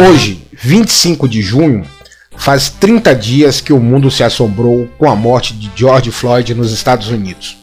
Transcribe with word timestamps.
Hoje, 0.00 0.40
25 0.52 1.28
de 1.28 1.42
junho, 1.42 1.84
faz 2.36 2.68
30 2.68 3.16
dias 3.16 3.60
que 3.60 3.72
o 3.72 3.80
mundo 3.80 4.12
se 4.12 4.22
assombrou 4.22 4.88
com 4.96 5.10
a 5.10 5.16
morte 5.16 5.52
de 5.54 5.68
George 5.74 6.12
Floyd 6.12 6.54
nos 6.54 6.72
Estados 6.72 7.08
Unidos. 7.08 7.58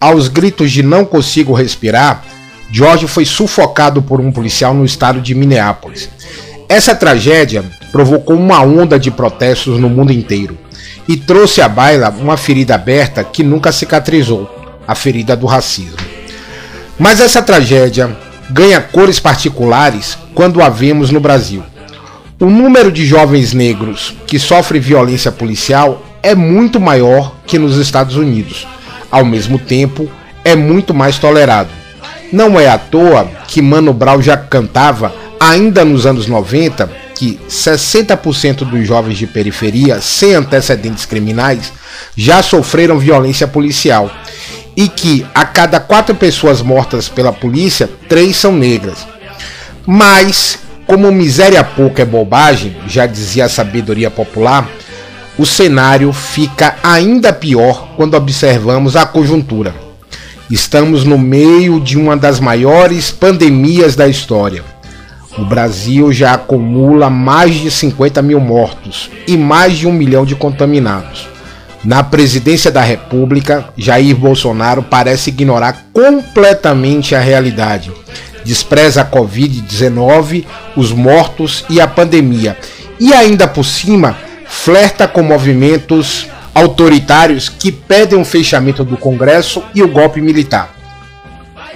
Aos 0.00 0.26
gritos 0.26 0.72
de 0.72 0.82
não 0.82 1.04
consigo 1.04 1.52
respirar, 1.52 2.24
George 2.72 3.06
foi 3.06 3.24
sufocado 3.24 4.02
por 4.02 4.20
um 4.20 4.32
policial 4.32 4.74
no 4.74 4.84
estado 4.84 5.20
de 5.20 5.32
Minneapolis. 5.32 6.08
Essa 6.68 6.92
tragédia 6.92 7.64
provocou 7.92 8.34
uma 8.34 8.60
onda 8.62 8.98
de 8.98 9.12
protestos 9.12 9.78
no 9.78 9.88
mundo 9.88 10.12
inteiro 10.12 10.58
e 11.06 11.16
trouxe 11.16 11.60
à 11.60 11.68
baila 11.68 12.10
uma 12.10 12.36
ferida 12.36 12.74
aberta 12.74 13.22
que 13.22 13.44
nunca 13.44 13.70
cicatrizou 13.70 14.50
a 14.88 14.96
ferida 14.96 15.36
do 15.36 15.46
racismo. 15.46 15.96
Mas 16.98 17.20
essa 17.20 17.40
tragédia 17.40 18.10
ganha 18.50 18.80
cores 18.80 19.20
particulares 19.20 20.18
quando 20.34 20.62
a 20.62 20.68
vemos 20.68 21.10
no 21.10 21.20
Brasil. 21.20 21.62
O 22.40 22.46
número 22.46 22.90
de 22.90 23.04
jovens 23.06 23.52
negros 23.52 24.14
que 24.26 24.38
sofrem 24.38 24.80
violência 24.80 25.30
policial 25.30 26.04
é 26.22 26.34
muito 26.34 26.80
maior 26.80 27.34
que 27.46 27.58
nos 27.58 27.76
Estados 27.76 28.16
Unidos. 28.16 28.66
Ao 29.10 29.24
mesmo 29.24 29.58
tempo, 29.58 30.10
é 30.44 30.56
muito 30.56 30.94
mais 30.94 31.18
tolerado. 31.18 31.70
Não 32.32 32.58
é 32.58 32.68
à 32.68 32.78
toa 32.78 33.28
que 33.48 33.60
Mano 33.60 33.92
Brown 33.92 34.22
já 34.22 34.36
cantava, 34.36 35.12
ainda 35.38 35.84
nos 35.84 36.06
anos 36.06 36.26
90, 36.26 36.90
que 37.14 37.38
60% 37.48 38.64
dos 38.64 38.86
jovens 38.86 39.18
de 39.18 39.26
periferia 39.26 40.00
sem 40.00 40.34
antecedentes 40.34 41.04
criminais 41.04 41.72
já 42.16 42.42
sofreram 42.42 42.98
violência 42.98 43.46
policial 43.46 44.10
e 44.80 44.88
que 44.88 45.26
a 45.34 45.44
cada 45.44 45.78
quatro 45.78 46.14
pessoas 46.14 46.62
mortas 46.62 47.06
pela 47.06 47.30
polícia, 47.30 47.86
três 48.08 48.34
são 48.34 48.50
negras. 48.50 49.06
Mas 49.86 50.58
como 50.86 51.12
miséria 51.12 51.62
pouca 51.62 52.00
é 52.00 52.06
bobagem, 52.06 52.74
já 52.88 53.04
dizia 53.04 53.44
a 53.44 53.48
sabedoria 53.50 54.10
popular, 54.10 54.66
o 55.36 55.44
cenário 55.44 56.10
fica 56.14 56.76
ainda 56.82 57.30
pior 57.30 57.90
quando 57.94 58.14
observamos 58.14 58.96
a 58.96 59.04
conjuntura. 59.04 59.74
Estamos 60.50 61.04
no 61.04 61.18
meio 61.18 61.78
de 61.78 61.98
uma 61.98 62.16
das 62.16 62.40
maiores 62.40 63.10
pandemias 63.10 63.94
da 63.94 64.08
história. 64.08 64.64
O 65.36 65.44
Brasil 65.44 66.10
já 66.10 66.32
acumula 66.32 67.10
mais 67.10 67.54
de 67.56 67.70
50 67.70 68.22
mil 68.22 68.40
mortos 68.40 69.10
e 69.28 69.36
mais 69.36 69.76
de 69.76 69.86
um 69.86 69.92
milhão 69.92 70.24
de 70.24 70.34
contaminados. 70.34 71.28
Na 71.82 72.02
presidência 72.02 72.70
da 72.70 72.82
República, 72.82 73.68
Jair 73.76 74.14
Bolsonaro 74.14 74.82
parece 74.82 75.30
ignorar 75.30 75.86
completamente 75.92 77.14
a 77.14 77.20
realidade 77.20 77.90
despreza 78.44 79.02
a 79.02 79.04
Covid-19, 79.04 80.44
os 80.76 80.92
mortos 80.92 81.64
e 81.68 81.80
a 81.80 81.86
pandemia. 81.86 82.56
E 82.98 83.12
ainda 83.12 83.46
por 83.46 83.64
cima, 83.64 84.16
flerta 84.46 85.06
com 85.06 85.22
movimentos 85.22 86.28
autoritários 86.54 87.48
que 87.48 87.70
pedem 87.70 88.20
o 88.20 88.24
fechamento 88.24 88.84
do 88.84 88.96
Congresso 88.96 89.62
e 89.74 89.82
o 89.82 89.88
golpe 89.88 90.20
militar. 90.20 90.74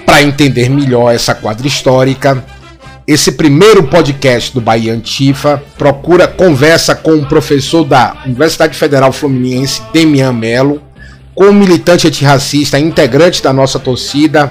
Para 0.04 0.22
entender 0.22 0.68
melhor 0.68 1.14
essa 1.14 1.34
quadra 1.34 1.66
histórica, 1.66 2.44
esse 3.06 3.32
primeiro 3.32 3.82
podcast 3.82 4.54
do 4.54 4.62
Bahia 4.62 4.94
Antifa 4.94 5.62
procura 5.76 6.26
conversa 6.26 6.94
com 6.94 7.12
um 7.12 7.24
professor 7.24 7.84
da 7.84 8.16
Universidade 8.24 8.76
Federal 8.78 9.12
Fluminense, 9.12 9.82
Demian 9.92 10.32
Melo, 10.32 10.80
com 11.34 11.46
um 11.46 11.52
militante 11.52 12.08
antirracista, 12.08 12.78
integrante 12.78 13.42
da 13.42 13.52
nossa 13.52 13.78
torcida, 13.78 14.50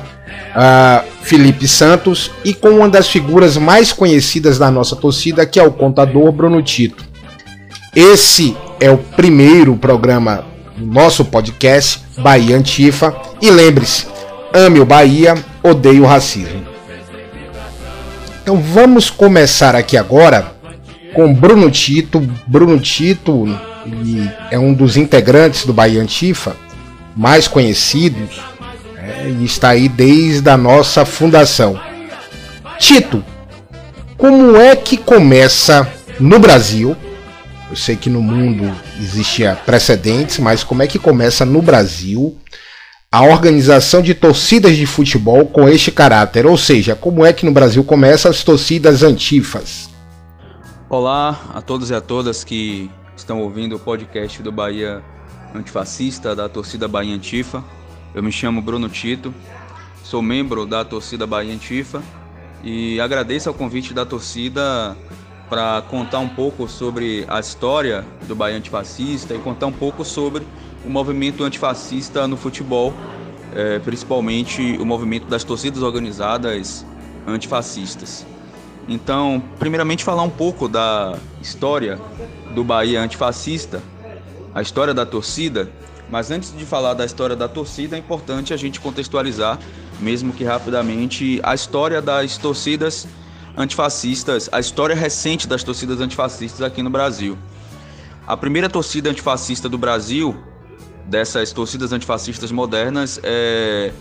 uh, 0.51 1.03
Felipe 1.23 1.67
Santos, 1.67 2.29
e 2.45 2.53
com 2.53 2.69
uma 2.69 2.89
das 2.89 3.07
figuras 3.07 3.57
mais 3.57 3.91
conhecidas 3.91 4.59
da 4.59 4.69
nossa 4.69 4.95
torcida, 4.95 5.47
que 5.47 5.59
é 5.59 5.63
o 5.63 5.71
contador 5.71 6.31
Bruno 6.31 6.61
Tito. 6.61 7.03
Esse 7.95 8.55
é 8.79 8.91
o 8.91 8.97
primeiro 8.97 9.75
programa 9.77 10.45
do 10.77 10.85
nosso 10.85 11.25
podcast 11.25 12.01
Bahia 12.19 12.55
Antifa. 12.55 13.15
E 13.41 13.49
lembre-se, 13.49 14.05
ame 14.53 14.79
o 14.79 14.85
Bahia, 14.85 15.33
odeie 15.63 15.99
o 15.99 16.05
racismo. 16.05 16.72
Então 18.43 18.59
vamos 18.59 19.09
começar 19.09 19.73
aqui 19.73 19.95
agora 19.95 20.53
com 21.13 21.33
Bruno 21.33 21.71
Tito. 21.71 22.19
Bruno 22.45 22.77
Tito 22.77 23.45
é 24.51 24.59
um 24.59 24.73
dos 24.73 24.97
integrantes 24.97 25.65
do 25.65 25.71
Bahia 25.73 26.01
Antifa 26.01 26.53
mais 27.15 27.47
conhecidos 27.47 28.41
é, 28.97 29.29
e 29.29 29.45
está 29.45 29.69
aí 29.69 29.87
desde 29.87 30.49
a 30.49 30.57
nossa 30.57 31.05
fundação. 31.05 31.79
Tito, 32.77 33.23
como 34.17 34.57
é 34.57 34.75
que 34.75 34.97
começa 34.97 35.89
no 36.19 36.37
Brasil? 36.37 36.97
Eu 37.69 37.77
sei 37.77 37.95
que 37.95 38.09
no 38.09 38.21
mundo 38.21 38.75
existia 38.99 39.57
precedentes, 39.65 40.37
mas 40.39 40.65
como 40.65 40.83
é 40.83 40.87
que 40.87 40.99
começa 40.99 41.45
no 41.45 41.61
Brasil 41.61 42.37
a 43.13 43.21
organização 43.21 44.01
de 44.01 44.15
torcidas 44.15 44.75
de 44.75 44.87
futebol 44.87 45.45
com 45.45 45.69
este 45.69 45.91
caráter? 45.91 46.47
Ou 46.47 46.57
seja, 46.57 46.95
como 46.95 47.23
é 47.23 47.31
que 47.31 47.45
no 47.45 47.51
Brasil 47.51 47.83
começam 47.83 48.31
as 48.31 48.43
torcidas 48.43 49.03
antifas? 49.03 49.87
Olá 50.89 51.39
a 51.53 51.61
todos 51.61 51.91
e 51.91 51.93
a 51.93 52.01
todas 52.01 52.43
que 52.43 52.89
estão 53.15 53.39
ouvindo 53.39 53.75
o 53.75 53.79
podcast 53.79 54.41
do 54.41 54.51
Bahia 54.51 55.03
Antifascista 55.53 56.35
da 56.35 56.49
torcida 56.49 56.87
Bahia 56.87 57.13
Antifa. 57.13 57.63
Eu 58.15 58.23
me 58.23 58.31
chamo 58.31 58.63
Bruno 58.63 58.89
Tito, 58.89 59.31
sou 60.03 60.19
membro 60.19 60.65
da 60.65 60.83
torcida 60.83 61.27
Bahia 61.27 61.53
Antifa 61.53 62.01
e 62.63 62.99
agradeço 62.99 63.47
ao 63.47 63.53
convite 63.53 63.93
da 63.93 64.07
torcida 64.07 64.97
para 65.47 65.83
contar 65.83 66.17
um 66.17 66.29
pouco 66.29 66.67
sobre 66.67 67.25
a 67.27 67.39
história 67.39 68.03
do 68.27 68.35
Bahia 68.35 68.57
Antifascista 68.57 69.35
e 69.35 69.37
contar 69.37 69.67
um 69.67 69.71
pouco 69.71 70.03
sobre 70.03 70.43
o 70.85 70.89
movimento 70.89 71.43
antifascista 71.43 72.27
no 72.27 72.37
futebol, 72.37 72.93
é, 73.55 73.79
principalmente 73.79 74.77
o 74.79 74.85
movimento 74.85 75.27
das 75.27 75.43
torcidas 75.43 75.81
organizadas 75.81 76.85
antifascistas. 77.27 78.25
Então, 78.87 79.41
primeiramente 79.59 80.03
falar 80.03 80.23
um 80.23 80.29
pouco 80.29 80.67
da 80.67 81.17
história 81.41 81.99
do 82.53 82.63
Bahia 82.63 83.01
antifascista, 83.01 83.81
a 84.53 84.61
história 84.61 84.93
da 84.93 85.05
torcida 85.05 85.71
mas 86.13 86.29
antes 86.29 86.55
de 86.55 86.63
falar 86.63 86.93
da 86.93 87.05
história 87.05 87.35
da 87.35 87.47
torcida, 87.47 87.95
é 87.95 87.99
importante 87.99 88.53
a 88.53 88.57
gente 88.57 88.79
contextualizar, 88.79 89.57
mesmo 89.99 90.31
que 90.31 90.43
rapidamente, 90.43 91.39
a 91.41 91.55
história 91.55 91.99
das 92.01 92.37
torcidas 92.37 93.07
antifascistas, 93.57 94.47
a 94.51 94.59
história 94.59 94.95
recente 94.95 95.47
das 95.47 95.63
torcidas 95.63 95.99
antifascistas 95.99 96.61
aqui 96.61 96.83
no 96.83 96.89
Brasil. 96.91 97.35
A 98.27 98.37
primeira 98.37 98.69
torcida 98.69 99.09
antifascista 99.09 99.67
do 99.67 99.77
Brasil, 99.77 100.37
dessas 101.13 101.53
torcidas 101.53 101.93
antifascistas 101.93 102.51
modernas, 102.51 103.19
é 103.21 103.91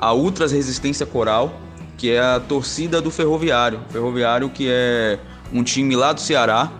a 0.00 0.14
Ultras 0.14 0.50
Resistência 0.50 1.04
Coral, 1.04 1.60
que 1.98 2.10
é 2.10 2.20
a 2.20 2.40
torcida 2.40 3.02
do 3.02 3.10
Ferroviário. 3.10 3.80
Ferroviário 3.90 4.48
que 4.48 4.66
é 4.66 5.20
um 5.52 5.62
time 5.62 5.94
lá 5.94 6.14
do 6.14 6.22
Ceará, 6.22 6.72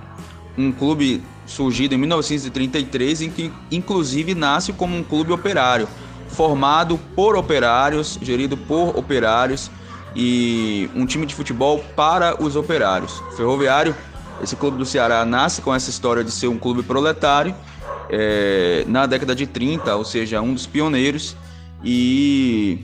um 0.56 0.72
clube 0.72 1.22
surgido 1.46 1.94
em 1.94 1.98
1933, 1.98 3.22
em 3.22 3.30
que 3.30 3.52
inclusive 3.70 4.34
nasce 4.34 4.72
como 4.72 4.96
um 4.96 5.02
clube 5.02 5.32
operário, 5.32 5.86
formado 6.28 6.98
por 7.14 7.36
operários, 7.36 8.18
gerido 8.22 8.56
por 8.56 8.96
operários 8.96 9.70
e 10.16 10.88
um 10.94 11.04
time 11.04 11.26
de 11.26 11.34
futebol 11.34 11.84
para 11.94 12.42
os 12.42 12.56
operários. 12.56 13.22
Ferroviário, 13.36 13.94
esse 14.42 14.56
clube 14.56 14.78
do 14.78 14.86
Ceará 14.86 15.26
nasce 15.26 15.60
com 15.60 15.74
essa 15.74 15.90
história 15.90 16.24
de 16.24 16.30
ser 16.30 16.48
um 16.48 16.58
clube 16.58 16.82
proletário 16.82 17.54
é, 18.10 18.84
na 18.86 19.06
década 19.06 19.34
de 19.34 19.46
30, 19.46 19.94
ou 19.96 20.04
seja, 20.04 20.41
um 20.41 20.54
dos 20.54 20.66
pioneiros, 20.66 21.36
e 21.84 22.78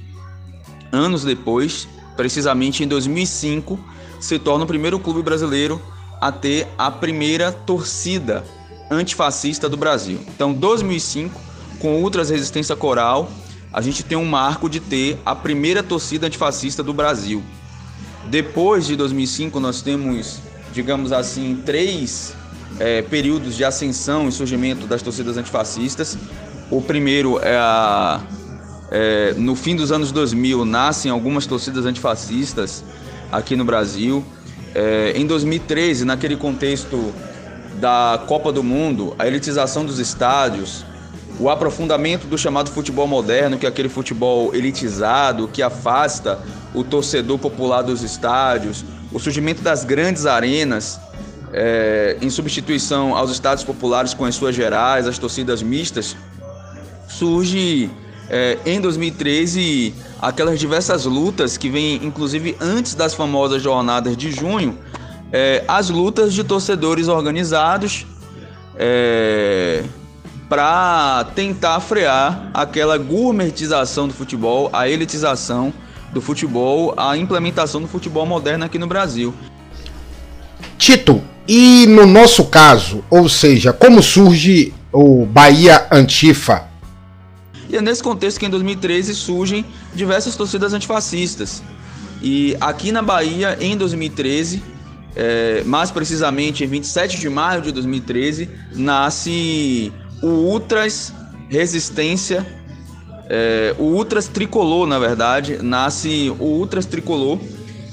anos 0.92 1.24
depois, 1.24 1.88
precisamente 2.16 2.84
em 2.84 2.88
2005, 2.88 3.78
se 4.20 4.38
torna 4.38 4.64
o 4.64 4.66
primeiro 4.66 4.98
clube 4.98 5.22
brasileiro 5.22 5.80
a 6.20 6.30
ter 6.30 6.66
a 6.78 6.90
primeira 6.90 7.52
torcida 7.52 8.44
antifascista 8.90 9.68
do 9.68 9.76
Brasil. 9.76 10.20
Então, 10.28 10.52
2005, 10.52 11.38
com 11.78 12.02
Ultras 12.02 12.30
Resistência 12.30 12.76
Coral, 12.76 13.30
a 13.72 13.80
gente 13.80 14.02
tem 14.02 14.16
um 14.16 14.24
marco 14.24 14.68
de 14.68 14.78
ter 14.78 15.18
a 15.26 15.34
primeira 15.34 15.82
torcida 15.82 16.26
antifascista 16.26 16.82
do 16.82 16.94
Brasil. 16.94 17.42
Depois 18.26 18.86
de 18.86 18.96
2005, 18.96 19.58
nós 19.58 19.82
temos, 19.82 20.38
digamos 20.72 21.12
assim, 21.12 21.60
três 21.66 22.34
é, 22.78 23.02
períodos 23.02 23.56
de 23.56 23.64
ascensão 23.64 24.28
e 24.28 24.32
surgimento 24.32 24.86
das 24.86 25.02
torcidas 25.02 25.36
antifascistas. 25.36 26.18
O 26.70 26.80
primeiro 26.80 27.38
é 27.40 27.56
a. 27.56 28.20
É, 28.90 29.34
no 29.36 29.56
fim 29.56 29.74
dos 29.74 29.90
anos 29.90 30.12
2000, 30.12 30.64
nascem 30.64 31.10
algumas 31.10 31.46
torcidas 31.46 31.84
antifascistas 31.86 32.84
aqui 33.32 33.56
no 33.56 33.64
Brasil. 33.64 34.24
É, 34.74 35.12
em 35.16 35.26
2013, 35.26 36.04
naquele 36.04 36.36
contexto 36.36 37.12
da 37.80 38.22
Copa 38.26 38.52
do 38.52 38.62
Mundo, 38.62 39.14
a 39.18 39.26
elitização 39.26 39.84
dos 39.84 39.98
estádios, 39.98 40.84
o 41.38 41.50
aprofundamento 41.50 42.26
do 42.26 42.38
chamado 42.38 42.70
futebol 42.70 43.06
moderno, 43.06 43.58
que 43.58 43.66
é 43.66 43.68
aquele 43.68 43.88
futebol 43.88 44.54
elitizado 44.54 45.48
que 45.48 45.62
afasta 45.62 46.40
o 46.72 46.84
torcedor 46.84 47.38
popular 47.38 47.82
dos 47.82 48.02
estádios, 48.02 48.84
o 49.12 49.18
surgimento 49.18 49.62
das 49.62 49.84
grandes 49.84 50.26
arenas, 50.26 51.00
é, 51.56 52.16
em 52.20 52.28
substituição 52.28 53.16
aos 53.16 53.30
estados 53.30 53.62
populares 53.62 54.12
com 54.12 54.24
as 54.24 54.34
suas 54.34 54.56
gerais, 54.56 55.06
as 55.06 55.18
torcidas 55.18 55.62
mistas, 55.62 56.16
surge 57.08 57.88
é, 58.28 58.58
em 58.66 58.80
2013 58.80 59.94
aquelas 60.20 60.58
diversas 60.58 61.04
lutas 61.04 61.56
que 61.56 61.70
vêm, 61.70 62.04
inclusive 62.04 62.56
antes 62.60 62.96
das 62.96 63.14
famosas 63.14 63.62
jornadas 63.62 64.16
de 64.16 64.32
junho, 64.32 64.76
é, 65.32 65.64
as 65.68 65.90
lutas 65.90 66.34
de 66.34 66.42
torcedores 66.42 67.06
organizados 67.06 68.04
é, 68.76 69.84
para 70.48 71.24
tentar 71.36 71.78
frear 71.78 72.50
aquela 72.52 72.98
gourmetização 72.98 74.08
do 74.08 74.14
futebol, 74.14 74.70
a 74.72 74.88
elitização 74.88 75.72
do 76.12 76.20
futebol, 76.20 76.94
a 76.96 77.16
implementação 77.16 77.80
do 77.80 77.86
futebol 77.86 78.26
moderno 78.26 78.64
aqui 78.64 78.78
no 78.78 78.88
Brasil. 78.88 79.32
Tito, 80.78 81.22
e 81.46 81.86
no 81.86 82.06
nosso 82.06 82.44
caso, 82.46 83.04
ou 83.10 83.28
seja, 83.28 83.72
como 83.72 84.02
surge 84.02 84.72
o 84.92 85.26
Bahia 85.26 85.86
Antifa? 85.90 86.64
E 87.68 87.76
é 87.76 87.82
nesse 87.82 88.02
contexto 88.02 88.38
que 88.38 88.46
em 88.46 88.50
2013 88.50 89.14
surgem 89.14 89.64
diversas 89.94 90.36
torcidas 90.36 90.72
antifascistas. 90.72 91.62
E 92.22 92.56
aqui 92.60 92.90
na 92.92 93.02
Bahia, 93.02 93.58
em 93.60 93.76
2013, 93.76 94.62
é, 95.14 95.62
mais 95.64 95.90
precisamente 95.90 96.64
em 96.64 96.66
27 96.66 97.18
de 97.18 97.28
maio 97.28 97.60
de 97.60 97.72
2013, 97.72 98.48
nasce 98.74 99.92
o 100.22 100.28
Ultras 100.28 101.12
Resistência, 101.48 102.46
é, 103.28 103.74
o 103.78 103.84
Ultras 103.84 104.28
Tricolor, 104.28 104.86
na 104.86 104.98
verdade, 104.98 105.58
nasce 105.62 106.34
o 106.38 106.44
Ultras 106.44 106.86
Tricolor, 106.86 107.38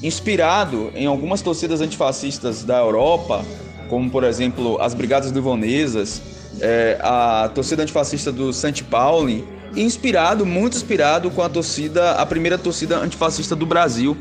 inspirado 0.01 0.92
em 0.95 1.06
algumas 1.06 1.42
torcidas 1.42 1.81
antifascistas 1.81 2.63
da 2.63 2.77
Europa, 2.80 3.45
como 3.89 4.09
por 4.09 4.24
exemplo 4.24 4.81
as 4.81 4.94
Brigadas 4.94 5.31
Livonesas, 5.31 6.21
é, 6.59 6.98
a 7.01 7.50
torcida 7.53 7.83
antifascista 7.83 8.31
do 8.31 8.51
St. 8.51 8.83
Pauli, 8.86 9.45
inspirado, 9.75 10.45
muito 10.45 10.75
inspirado 10.75 11.30
com 11.31 11.42
a 11.42 11.50
torcida, 11.50 12.12
a 12.13 12.25
primeira 12.25 12.57
torcida 12.57 12.98
antifascista 12.98 13.56
do 13.56 13.65
Brasil, 13.65 14.18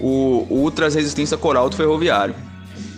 o, 0.00 0.46
o 0.48 0.54
Ultras 0.60 0.94
Resistência 0.94 1.36
Coral 1.36 1.68
do 1.68 1.76
Ferroviário. 1.76 2.34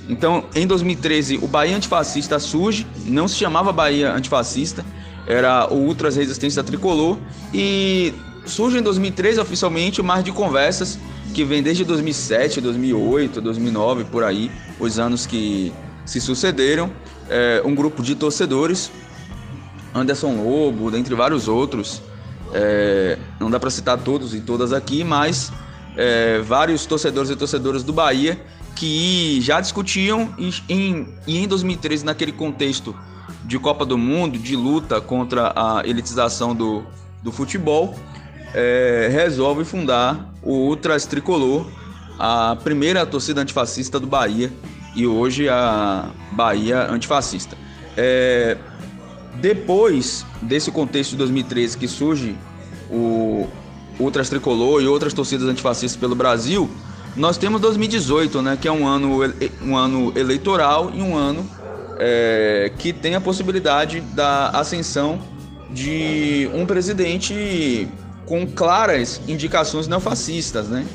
Então, 0.09 0.45
em 0.55 0.67
2013, 0.67 1.39
o 1.43 1.47
Bahia 1.47 1.77
Antifascista 1.77 2.39
surge, 2.39 2.87
não 3.05 3.29
se 3.29 3.37
chamava 3.37 3.73
Bahia 3.73 4.13
Antifascista, 4.13 4.85
era 5.27 5.71
o 5.71 5.77
Ultras 5.77 6.17
Resistência 6.17 6.65
Tricolor, 6.65 7.19
e 7.53 8.15
surge 8.49 8.79
em 8.79 8.83
2013 8.83 9.41
oficialmente 9.41 10.01
o 10.01 10.05
Mar 10.05 10.23
de 10.23 10.33
Conversas, 10.33 10.99
que 11.35 11.45
vem 11.45 11.63
desde 11.63 11.85
2007, 11.85 12.61
2008, 12.61 13.41
2009, 13.41 14.05
por 14.05 14.25
aí, 14.25 14.51
os 14.81 14.99
anos 14.99 15.27
que 15.27 15.73
se 16.05 16.21
sucederam, 16.21 16.91
é, 17.29 17.63
um 17.65 17.75
grupo 17.75 18.03
de 18.03 18.15
torcedores, 18.15 18.91
Anderson 19.95 20.43
Lobo, 20.43 20.91
dentre 20.91 21.15
vários 21.15 21.49
outros, 21.49 22.01
é, 22.53 23.19
não 23.39 23.51
dá 23.51 23.61
para 23.61 23.71
citar 23.71 23.99
todos 23.99 24.35
e 24.35 24.41
todas 24.41 24.73
aqui, 24.73 25.05
mas 25.05 25.53
é, 25.97 26.41
vários 26.41 26.87
torcedores 26.87 27.31
e 27.31 27.37
torcedoras 27.37 27.83
do 27.83 27.93
Bahia 27.93 28.41
que 28.75 29.41
já 29.41 29.61
discutiam 29.61 30.33
e 30.39 30.55
em, 30.69 31.09
e 31.27 31.39
em 31.39 31.49
2013, 31.49 32.05
naquele 32.05 32.31
contexto 32.31 32.95
de 33.45 33.59
Copa 33.59 33.85
do 33.85 33.99
Mundo, 33.99 34.39
de 34.39 34.55
luta 34.55 35.01
contra 35.01 35.53
a 35.57 35.83
elitização 35.85 36.55
do, 36.55 36.85
do 37.23 37.33
futebol, 37.33 37.99
é, 38.55 39.09
resolve 39.11 39.65
fundar 39.65 40.33
o 40.43 40.53
Ultras 40.53 41.07
Tricolor, 41.07 41.67
a 42.19 42.57
primeira 42.63 43.07
torcida 43.07 43.41
antifascista 43.41 44.01
do 44.01 44.07
Bahia 44.07 44.53
e 44.95 45.07
hoje 45.07 45.49
a 45.49 46.11
Bahia 46.33 46.91
Antifascista. 46.91 47.57
É, 47.97 48.57
depois 49.35 50.27
desse 50.43 50.71
contexto 50.71 51.13
de 51.13 51.19
2013 51.19 51.79
que 51.79 51.87
surge 51.87 52.37
o 52.91 53.47
Ultras 54.01 54.29
Tricolor 54.29 54.83
e 54.83 54.87
outras 54.87 55.13
torcidas 55.13 55.49
antifascistas 55.49 55.99
pelo 55.99 56.15
Brasil, 56.15 56.69
nós 57.17 57.37
temos 57.37 57.61
2018, 57.61 58.43
né, 58.43 58.59
que 58.61 58.69
é 58.69 58.73
um 58.73 58.87
ano, 58.87 59.19
um 59.63 59.77
ano 59.77 60.13
eleitoral 60.17 60.91
e 60.95 61.03
um 61.03 61.17
ano 61.17 61.49
é, 61.99 62.73
que 62.79 62.93
tem 62.93 63.15
a 63.15 63.21
possibilidade 63.21 64.01
da 64.01 64.51
ascensão 64.51 65.21
de 65.71 66.49
um 66.55 66.65
presidente 66.65 67.89
com 68.29 68.47
claras 68.47 69.21
indicações 69.27 69.89
neofascistas, 69.89 70.69
né? 70.69 70.87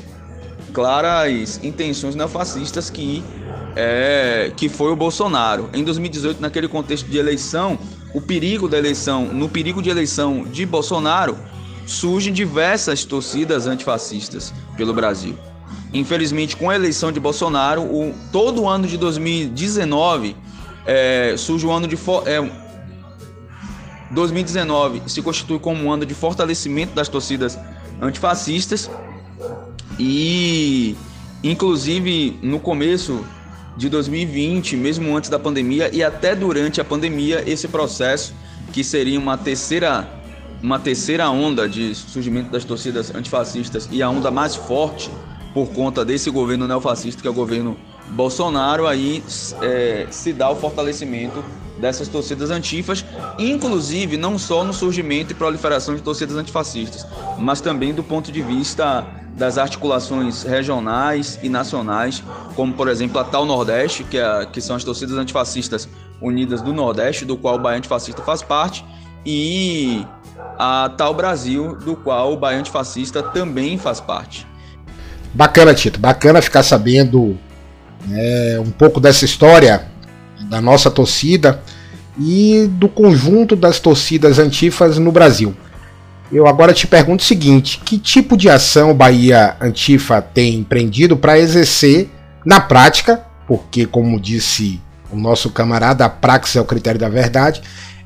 Claras 0.72 1.60
intenções 1.62 2.14
neofascistas 2.14 2.88
que 2.88 3.22
é, 3.76 4.52
que 4.56 4.68
foi 4.68 4.92
o 4.92 4.96
Bolsonaro. 4.96 5.68
Em 5.74 5.82
2018, 5.82 6.40
naquele 6.40 6.68
contexto 6.68 7.06
de 7.06 7.18
eleição, 7.18 7.76
o 8.14 8.20
perigo 8.20 8.68
da 8.68 8.78
eleição, 8.78 9.24
no 9.24 9.48
perigo 9.48 9.82
de 9.82 9.90
eleição 9.90 10.44
de 10.44 10.64
Bolsonaro, 10.64 11.36
surgem 11.84 12.32
diversas 12.32 13.04
torcidas 13.04 13.66
antifascistas 13.66 14.54
pelo 14.76 14.94
Brasil. 14.94 15.36
Infelizmente, 15.92 16.56
com 16.56 16.70
a 16.70 16.76
eleição 16.76 17.10
de 17.10 17.18
Bolsonaro, 17.18 17.82
o, 17.82 18.14
todo 18.30 18.62
o 18.62 18.68
ano 18.68 18.86
de 18.86 18.96
2019 18.96 20.36
é, 20.86 21.34
surge 21.36 21.66
o 21.66 21.72
ano 21.72 21.88
de. 21.88 21.96
É, 22.26 22.63
2019 24.14 25.02
se 25.06 25.20
constitui 25.20 25.58
como 25.58 25.84
um 25.84 25.92
ano 25.92 26.06
de 26.06 26.14
fortalecimento 26.14 26.94
das 26.94 27.08
torcidas 27.08 27.58
antifascistas 28.00 28.90
e, 29.98 30.96
inclusive, 31.42 32.38
no 32.42 32.58
começo 32.58 33.24
de 33.76 33.88
2020, 33.88 34.76
mesmo 34.76 35.16
antes 35.16 35.28
da 35.28 35.38
pandemia 35.38 35.90
e 35.92 36.02
até 36.02 36.34
durante 36.34 36.80
a 36.80 36.84
pandemia, 36.84 37.42
esse 37.46 37.68
processo 37.68 38.32
que 38.72 38.84
seria 38.84 39.18
uma 39.18 39.36
terceira 39.36 40.08
uma 40.62 40.78
terceira 40.78 41.28
onda 41.28 41.68
de 41.68 41.94
surgimento 41.94 42.50
das 42.50 42.64
torcidas 42.64 43.14
antifascistas 43.14 43.86
e 43.92 44.02
a 44.02 44.08
onda 44.08 44.30
mais 44.30 44.56
forte 44.56 45.10
por 45.52 45.68
conta 45.68 46.04
desse 46.06 46.30
governo 46.30 46.66
neofascista, 46.66 47.20
que 47.20 47.28
é 47.28 47.30
o 47.30 47.34
governo 47.34 47.76
Bolsonaro, 48.08 48.86
aí 48.86 49.22
é, 49.60 50.06
se 50.10 50.32
dá 50.32 50.50
o 50.50 50.56
fortalecimento 50.56 51.44
dessas 51.84 52.08
torcidas 52.08 52.50
antifas, 52.50 53.04
inclusive 53.38 54.16
não 54.16 54.38
só 54.38 54.64
no 54.64 54.72
surgimento 54.72 55.32
e 55.32 55.34
proliferação 55.34 55.94
de 55.94 56.00
torcidas 56.00 56.34
antifascistas, 56.34 57.06
mas 57.38 57.60
também 57.60 57.92
do 57.92 58.02
ponto 58.02 58.32
de 58.32 58.40
vista 58.40 59.06
das 59.36 59.58
articulações 59.58 60.44
regionais 60.44 61.38
e 61.42 61.48
nacionais, 61.50 62.24
como 62.56 62.72
por 62.72 62.88
exemplo 62.88 63.18
a 63.18 63.24
Tal 63.24 63.44
Nordeste, 63.44 64.02
que, 64.02 64.16
é, 64.16 64.46
que 64.46 64.62
são 64.62 64.76
as 64.76 64.82
torcidas 64.82 65.18
antifascistas 65.18 65.86
unidas 66.22 66.62
do 66.62 66.72
Nordeste, 66.72 67.26
do 67.26 67.36
qual 67.36 67.56
o 67.56 67.58
Bahia 67.58 67.76
Antifascista 67.76 68.22
faz 68.22 68.40
parte, 68.40 68.82
e 69.26 70.06
a 70.58 70.90
Tal 70.96 71.12
Brasil, 71.12 71.76
do 71.76 71.94
qual 71.96 72.32
o 72.32 72.36
Bahia 72.38 72.60
Antifascista 72.60 73.22
também 73.22 73.76
faz 73.76 74.00
parte. 74.00 74.46
Bacana, 75.34 75.74
Tito. 75.74 76.00
Bacana 76.00 76.40
ficar 76.40 76.62
sabendo 76.62 77.38
é, 78.10 78.58
um 78.58 78.70
pouco 78.70 79.00
dessa 79.00 79.26
história 79.26 79.92
da 80.48 80.60
nossa 80.60 80.90
torcida 80.90 81.62
e 82.18 82.68
do 82.72 82.88
conjunto 82.88 83.56
das 83.56 83.80
torcidas 83.80 84.38
antifas 84.38 84.98
no 84.98 85.10
Brasil. 85.10 85.54
Eu 86.32 86.46
agora 86.46 86.72
te 86.72 86.86
pergunto 86.86 87.22
o 87.22 87.26
seguinte: 87.26 87.80
que 87.84 87.98
tipo 87.98 88.36
de 88.36 88.48
ação 88.48 88.90
o 88.90 88.94
Bahia 88.94 89.56
Antifa 89.60 90.20
tem 90.20 90.54
empreendido 90.54 91.16
para 91.16 91.38
exercer 91.38 92.08
na 92.44 92.60
prática, 92.60 93.24
porque, 93.46 93.86
como 93.86 94.20
disse 94.20 94.80
o 95.10 95.16
nosso 95.16 95.50
camarada, 95.50 96.04
a 96.04 96.08
praxis 96.08 96.56
é 96.56 96.60
o 96.60 96.64
critério 96.64 97.00
da 97.00 97.08
verdade, 97.08 97.62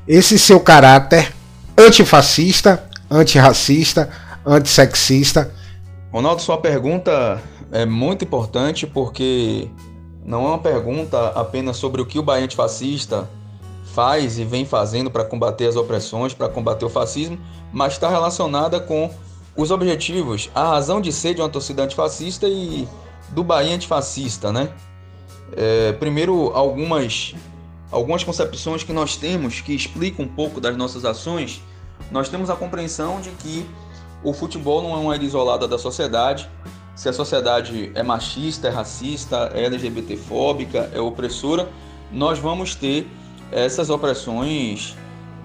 esse 0.07 0.37
seu 0.37 0.59
caráter 0.59 1.33
antifascista, 1.77 2.83
antirracista, 3.09 4.09
antissexista 4.45 5.51
Ronaldo, 6.11 6.41
sua 6.41 6.57
pergunta 6.57 7.39
é 7.71 7.85
muito 7.85 8.25
importante 8.25 8.87
porque 8.87 9.69
não 10.25 10.45
é 10.45 10.47
uma 10.49 10.57
pergunta 10.57 11.27
apenas 11.29 11.77
sobre 11.77 12.01
o 12.01 12.05
que 12.05 12.17
o 12.17 12.23
Bahia 12.23 12.45
antifascista 12.45 13.29
faz 13.93 14.39
e 14.39 14.43
vem 14.43 14.65
fazendo 14.65 15.09
para 15.11 15.23
combater 15.23 15.67
as 15.67 15.75
opressões, 15.75 16.33
para 16.33 16.49
combater 16.49 16.85
o 16.85 16.89
fascismo, 16.89 17.39
mas 17.71 17.93
está 17.93 18.09
relacionada 18.09 18.79
com 18.79 19.11
os 19.55 19.71
objetivos, 19.71 20.49
a 20.55 20.69
razão 20.69 21.01
de 21.01 21.11
ser 21.11 21.33
de 21.33 21.41
uma 21.41 21.49
torcida 21.49 21.83
antifascista 21.83 22.47
e 22.47 22.87
do 23.29 23.43
Bahia 23.43 23.75
antifascista, 23.75 24.51
né? 24.51 24.69
É, 25.55 25.91
primeiro, 25.93 26.51
algumas, 26.53 27.35
algumas 27.91 28.23
concepções 28.23 28.83
que 28.83 28.93
nós 28.93 29.15
temos 29.15 29.61
que 29.61 29.73
explicam 29.73 30.25
um 30.25 30.27
pouco 30.27 30.61
das 30.61 30.77
nossas 30.77 31.03
ações. 31.05 31.61
Nós 32.11 32.29
temos 32.29 32.49
a 32.49 32.55
compreensão 32.55 33.19
de 33.19 33.29
que 33.31 33.65
o 34.23 34.33
futebol 34.33 34.81
não 34.81 34.93
é 34.93 34.97
uma 34.97 35.15
ilha 35.15 35.25
isolada 35.25 35.67
da 35.67 35.77
sociedade. 35.77 36.49
Se 36.95 37.09
a 37.09 37.13
sociedade 37.13 37.91
é 37.95 38.03
machista, 38.03 38.67
é 38.67 38.71
racista, 38.71 39.51
é 39.53 39.63
LGBTfóbica, 39.65 40.89
é 40.93 40.99
opressora, 40.99 41.69
nós 42.11 42.39
vamos 42.39 42.75
ter 42.75 43.07
essas 43.51 43.89
opressões 43.89 44.95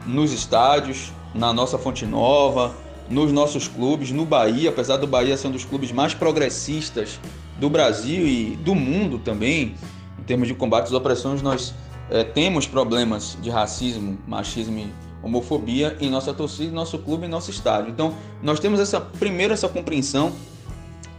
nos 0.07 0.33
estádios, 0.33 1.13
na 1.35 1.53
nossa 1.53 1.79
Fonte 1.79 2.07
Nova, 2.07 2.75
nos 3.09 3.33
nossos 3.33 3.69
clubes, 3.69 4.11
no 4.11 4.25
Bahia, 4.25 4.71
apesar 4.71 4.97
do 4.97 5.07
Bahia 5.07 5.37
ser 5.37 5.49
um 5.49 5.53
dos 5.53 5.65
clubes 5.65 5.93
mais 5.93 6.15
progressistas 6.15 7.19
do 7.59 7.69
Brasil 7.69 8.27
e 8.27 8.57
do 8.57 8.75
mundo 8.75 9.19
também, 9.19 9.75
em 10.19 10.23
termos 10.23 10.49
de 10.49 10.55
combate 10.55 10.87
às 10.87 10.93
opressões, 10.93 11.43
nós 11.43 11.75
é, 12.11 12.25
temos 12.25 12.67
problemas 12.67 13.37
de 13.41 13.51
racismo, 13.51 14.19
machismo 14.27 14.79
e 14.79 14.93
homofobia 15.23 15.97
em 16.01 16.11
nossa 16.11 16.33
torcida, 16.33 16.73
nosso 16.73 16.99
clube 16.99 17.27
e 17.27 17.29
nosso 17.29 17.51
estádio. 17.51 17.91
Então, 17.91 18.15
nós 18.43 18.61
temos 18.61 18.79
essa 18.79 19.01
primeiro 19.01 19.53
essa 19.55 19.69
compreensão. 19.69 20.33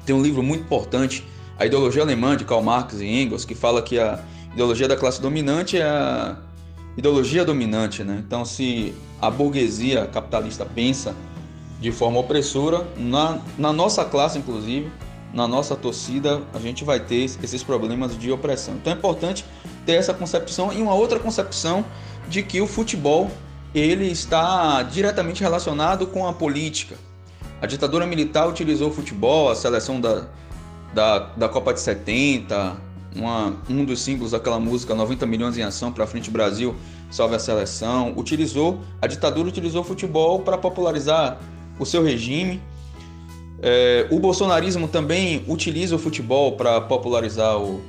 Tem 0.05 0.15
um 0.15 0.21
livro 0.21 0.43
muito 0.43 0.63
importante, 0.63 1.25
A 1.57 1.65
Ideologia 1.65 2.03
Alemã 2.03 2.37
de 2.37 2.45
Karl 2.45 2.61
Marx 2.61 2.99
e 2.99 3.07
Engels, 3.07 3.45
que 3.45 3.55
fala 3.55 3.81
que 3.81 3.97
a 3.97 4.19
ideologia 4.53 4.87
da 4.87 4.95
classe 4.95 5.19
dominante 5.19 5.77
é 5.77 5.83
a 5.83 6.37
ideologia 6.97 7.43
dominante, 7.43 8.03
né? 8.03 8.23
Então, 8.25 8.45
se 8.45 8.93
a 9.21 9.29
burguesia 9.29 10.07
capitalista 10.07 10.65
pensa 10.65 11.15
de 11.79 11.91
forma 11.91 12.19
opressora, 12.19 12.87
na, 12.97 13.39
na 13.57 13.73
nossa 13.73 14.05
classe, 14.05 14.37
inclusive, 14.37 14.89
na 15.33 15.47
nossa 15.47 15.75
torcida, 15.75 16.41
a 16.53 16.59
gente 16.59 16.85
vai 16.85 16.99
ter 16.99 17.25
esses 17.25 17.61
problemas 17.61 18.17
de 18.17 18.31
opressão. 18.31 18.75
Então 18.75 18.93
é 18.93 18.95
importante 18.95 19.45
ter 19.85 19.93
essa 19.93 20.13
concepção 20.13 20.71
e 20.71 20.81
uma 20.81 20.93
outra 20.93 21.19
concepção 21.19 21.83
de 22.29 22.41
que 22.41 22.61
o 22.61 22.67
futebol 22.67 23.29
ele 23.73 24.05
está 24.05 24.81
diretamente 24.83 25.43
relacionado 25.43 26.07
com 26.07 26.25
a 26.25 26.31
política. 26.31 26.95
A 27.61 27.65
ditadura 27.65 28.05
militar 28.05 28.47
utilizou 28.47 28.89
o 28.89 28.93
futebol, 28.93 29.49
a 29.49 29.55
seleção 29.55 29.99
da, 29.99 30.27
da, 30.93 31.19
da 31.35 31.49
Copa 31.49 31.73
de 31.73 31.81
70, 31.81 32.77
uma, 33.15 33.55
um 33.69 33.85
dos 33.85 34.01
símbolos 34.01 34.31
daquela 34.31 34.59
música 34.59 34.93
90 34.93 35.25
milhões 35.25 35.57
em 35.57 35.63
ação 35.63 35.91
para 35.91 36.05
frente 36.05 36.29
Brasil, 36.29 36.75
salve 37.09 37.35
a 37.35 37.39
seleção, 37.39 38.13
utilizou, 38.17 38.81
a 39.01 39.07
ditadura 39.07 39.47
utilizou 39.47 39.81
o 39.81 39.83
futebol 39.83 40.39
para 40.39 40.57
popularizar 40.57 41.39
o 41.79 41.85
seu 41.85 42.03
regime. 42.03 42.61
É, 43.61 44.07
o 44.11 44.19
bolsonarismo 44.19 44.87
também 44.87 45.43
utiliza 45.47 45.95
o 45.95 45.99
futebol 45.99 46.53
para 46.53 46.81
popularizar 46.81 47.57
o, 47.57 47.81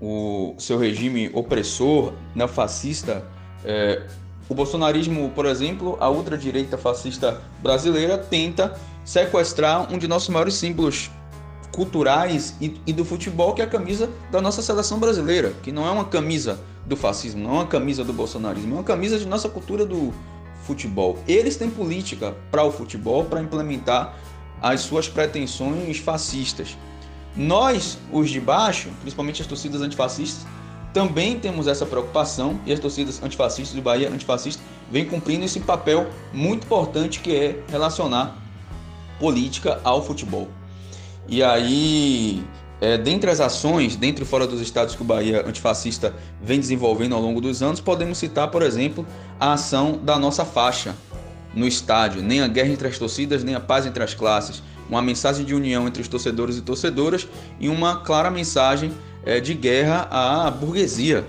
o 0.00 0.54
seu 0.58 0.78
regime 0.78 1.30
opressor, 1.34 2.12
neofascista. 2.34 3.22
É, 3.64 4.02
o 4.48 4.54
bolsonarismo, 4.54 5.30
por 5.30 5.46
exemplo, 5.46 5.96
a 6.00 6.10
ultradireita 6.10 6.76
fascista 6.76 7.40
brasileira 7.62 8.18
tenta 8.18 8.78
sequestrar 9.04 9.92
um 9.92 9.98
de 9.98 10.08
nossos 10.08 10.28
maiores 10.28 10.54
símbolos 10.54 11.10
culturais 11.74 12.54
e, 12.60 12.80
e, 12.86 12.92
do 12.92 13.04
futebol, 13.04 13.52
que 13.52 13.60
é 13.60 13.64
a 13.64 13.68
camisa 13.68 14.08
da 14.30 14.40
nossa 14.40 14.62
seleção 14.62 14.98
brasileira, 14.98 15.52
que 15.62 15.72
não 15.72 15.86
é 15.86 15.90
uma 15.90 16.04
camisa 16.04 16.60
do 16.86 16.96
fascismo, 16.96 17.42
não 17.42 17.50
é 17.50 17.54
uma 17.54 17.66
camisa 17.66 18.04
do 18.04 18.12
bolsonarismo, 18.12 18.74
é 18.74 18.78
uma 18.78 18.84
camisa 18.84 19.18
de 19.18 19.26
nossa 19.26 19.48
cultura 19.48 19.84
do 19.84 20.12
futebol. 20.64 21.18
Eles 21.26 21.56
têm 21.56 21.68
política 21.68 22.34
para 22.50 22.62
o 22.64 22.70
futebol 22.70 23.24
para 23.24 23.40
implementar 23.40 24.16
as 24.62 24.82
suas 24.82 25.08
pretensões 25.08 25.98
fascistas. 25.98 26.76
Nós, 27.36 27.98
os 28.12 28.30
de 28.30 28.40
baixo, 28.40 28.90
principalmente 29.00 29.42
as 29.42 29.48
torcidas 29.48 29.82
antifascistas, 29.82 30.46
também 30.92 31.40
temos 31.40 31.66
essa 31.66 31.84
preocupação 31.84 32.60
e 32.64 32.72
as 32.72 32.78
torcidas 32.78 33.20
antifascistas 33.20 33.74
de 33.74 33.80
Bahia 33.80 34.08
antifascista 34.08 34.62
vêm 34.90 35.04
cumprindo 35.04 35.44
esse 35.44 35.58
papel 35.58 36.06
muito 36.32 36.64
importante 36.64 37.18
que 37.18 37.34
é 37.34 37.62
relacionar 37.68 38.38
política 39.18 39.80
ao 39.82 40.04
futebol. 40.04 40.48
E 41.28 41.42
aí, 41.42 42.44
é, 42.80 42.98
dentre 42.98 43.30
as 43.30 43.40
ações, 43.40 43.96
dentro 43.96 44.24
e 44.24 44.26
fora 44.26 44.46
dos 44.46 44.60
estados 44.60 44.94
que 44.94 45.02
o 45.02 45.04
Bahia 45.04 45.46
antifascista 45.46 46.14
vem 46.42 46.60
desenvolvendo 46.60 47.14
ao 47.14 47.20
longo 47.20 47.40
dos 47.40 47.62
anos, 47.62 47.80
podemos 47.80 48.18
citar, 48.18 48.48
por 48.50 48.62
exemplo, 48.62 49.06
a 49.40 49.54
ação 49.54 49.98
da 50.02 50.18
nossa 50.18 50.44
faixa 50.44 50.94
no 51.54 51.66
estádio, 51.66 52.22
nem 52.22 52.40
a 52.40 52.48
guerra 52.48 52.70
entre 52.70 52.88
as 52.88 52.98
torcidas, 52.98 53.44
nem 53.44 53.54
a 53.54 53.60
paz 53.60 53.86
entre 53.86 54.02
as 54.02 54.12
classes, 54.12 54.62
uma 54.88 55.00
mensagem 55.00 55.44
de 55.44 55.54
união 55.54 55.86
entre 55.86 56.02
os 56.02 56.08
torcedores 56.08 56.58
e 56.58 56.60
torcedoras 56.60 57.26
e 57.58 57.68
uma 57.68 58.00
clara 58.00 58.30
mensagem 58.30 58.92
é, 59.24 59.40
de 59.40 59.54
guerra 59.54 60.08
à 60.10 60.50
burguesia, 60.50 61.24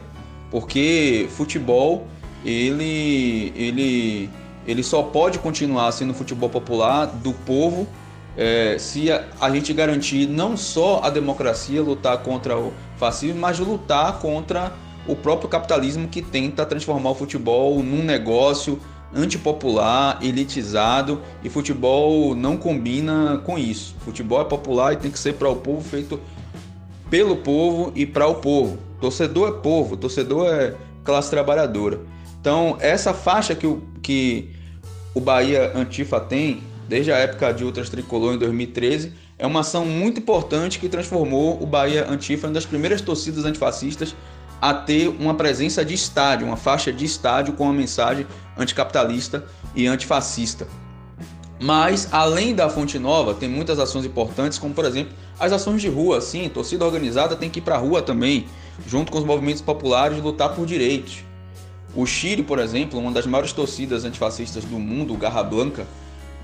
porque 0.52 1.28
futebol 1.30 2.08
ele, 2.44 3.54
ele, 3.56 4.30
ele 4.68 4.84
só 4.84 5.02
pode 5.02 5.40
continuar 5.40 5.92
sendo 5.92 6.14
futebol 6.14 6.50
popular 6.50 7.06
do 7.06 7.34
povo 7.34 7.88
é, 8.38 8.78
se 8.78 9.12
a, 9.12 9.26
a, 9.40 9.50
gente 9.50 9.74
garantir 9.74 10.28
não 10.28 10.58
só 10.58 11.02
a 11.04 11.10
democracia, 11.10 11.82
lutar 11.82 12.18
contra 12.20 12.58
o 12.58 12.74
fascismo, 12.98 13.40
mas 13.40 13.60
lutar 13.60 14.20
contra 14.20 14.74
o 15.08 15.16
próprio 15.16 15.48
capitalismo 15.48 16.08
que 16.08 16.22
tenta 16.22 16.66
transformar 16.66 17.12
o 17.12 17.16
futebol 17.16 17.82
num 17.82 18.04
negócio 18.04 18.80
antipopular, 19.14 20.20
elitizado 20.22 21.22
e 21.44 21.50
futebol 21.50 22.36
não 22.36 22.58
combina 22.58 23.42
com 23.46 23.58
isso. 23.58 23.96
Futebol 24.00 24.42
é 24.42 24.44
popular 24.44 24.94
e 24.94 24.98
tem 24.98 25.10
que 25.10 25.20
ser 25.20 25.36
para 25.36 25.50
o 25.50 25.56
povo, 25.56 25.82
feito 25.82 26.20
pelo 27.10 27.38
povo 27.38 27.94
e 27.96 28.06
para 28.06 28.28
o 28.28 28.36
povo. 28.36 28.78
Torcedor 29.00 29.50
é 29.50 29.52
povo, 29.62 29.96
torcedor 29.96 30.48
é 30.48 30.76
classe 31.04 31.30
trabalhadora. 31.30 32.00
Então, 32.42 32.78
essa 32.80 33.14
faixa 33.14 33.56
que 33.56 33.66
o, 33.66 33.82
que 34.02 34.50
o 35.14 35.22
Bahia 35.22 35.72
Antifa 35.74 36.20
tem, 36.20 36.62
desde 36.88 37.12
a 37.12 37.18
época 37.18 37.54
de 37.54 37.64
Ultras 37.64 37.90
Tricolor 37.90 38.34
em 38.36 38.38
2013, 38.38 39.14
é 39.38 39.46
uma 39.46 39.62
ação 39.62 39.86
muito 39.86 40.20
importante 40.20 40.80
que 40.80 40.88
transformou 40.88 41.62
o 41.62 41.66
Bahia 41.66 42.08
Antifa 42.10 42.48
em 42.48 42.50
uma 42.50 42.54
das 42.54 42.66
primeiras 42.66 43.02
torcidas 43.02 43.46
antifascistas 43.46 44.16
a 44.62 44.74
ter 44.74 45.10
uma 45.10 45.34
presença 45.34 45.84
de 45.84 45.94
estádio, 45.94 46.48
uma 46.48 46.58
faixa 46.58 46.92
de 46.92 47.06
estádio 47.06 47.54
com 47.54 47.66
uma 47.66 47.74
mensagem 47.74 48.26
anticapitalista 48.58 49.46
e 49.76 49.86
antifascista. 49.88 50.68
Mas, 51.60 52.10
além 52.12 52.54
da 52.54 52.70
Fonte 52.70 53.00
Nova, 53.00 53.34
tem 53.34 53.50
muitas 53.50 53.80
ações 53.80 54.06
importantes, 54.06 54.58
como 54.58 54.74
por 54.74 54.86
exemplo 54.86 55.14
as 55.40 55.52
ações 55.52 55.82
de 55.82 55.90
rua. 55.90 56.22
Sim, 56.22 56.50
torcida 56.50 56.86
organizada 56.86 57.36
tem 57.36 57.50
que 57.50 57.60
ir 57.60 57.62
para 57.62 57.76
a 57.76 57.78
rua 57.78 58.02
também, 58.02 58.46
junto 58.88 59.12
com 59.12 59.18
os 59.18 59.26
movimentos 59.26 59.62
populares, 59.62 60.22
lutar 60.22 60.54
por 60.54 60.66
direitos. 60.66 61.24
O 61.96 62.06
Chile, 62.06 62.44
por 62.44 62.60
exemplo, 62.60 63.00
uma 63.00 63.12
das 63.12 63.26
maiores 63.26 63.54
torcidas 63.54 64.04
antifascistas 64.04 64.66
do 64.66 64.78
mundo, 64.78 65.16
Garra 65.16 65.44
Blanca, 65.44 65.88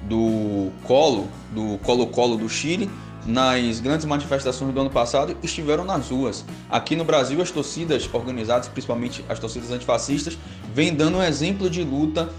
do 0.04 0.72
Colo, 0.84 1.28
do 1.52 1.78
Colo-Colo 1.80 2.38
do 2.38 2.50
Chile, 2.50 2.90
nas 3.26 3.80
grandes 3.80 4.06
manifestações 4.06 4.74
do 4.74 4.82
ano 4.82 4.90
passado 4.90 5.38
estiveram 5.44 5.86
nas 5.86 6.10
ruas. 6.10 6.44
Aqui 6.70 6.96
no 6.96 7.04
Brasil, 7.04 7.42
as 7.42 7.52
torcidas 7.52 8.10
organizadas, 8.12 8.68
principalmente 8.68 9.24
as 9.30 9.40
torcidas 9.40 9.72
antifascistas, 9.72 10.38
vêm 10.74 10.94
dando 10.94 11.18
um 11.18 11.24
exemplo 11.24 11.70
de 11.70 11.84
luta 11.84 12.30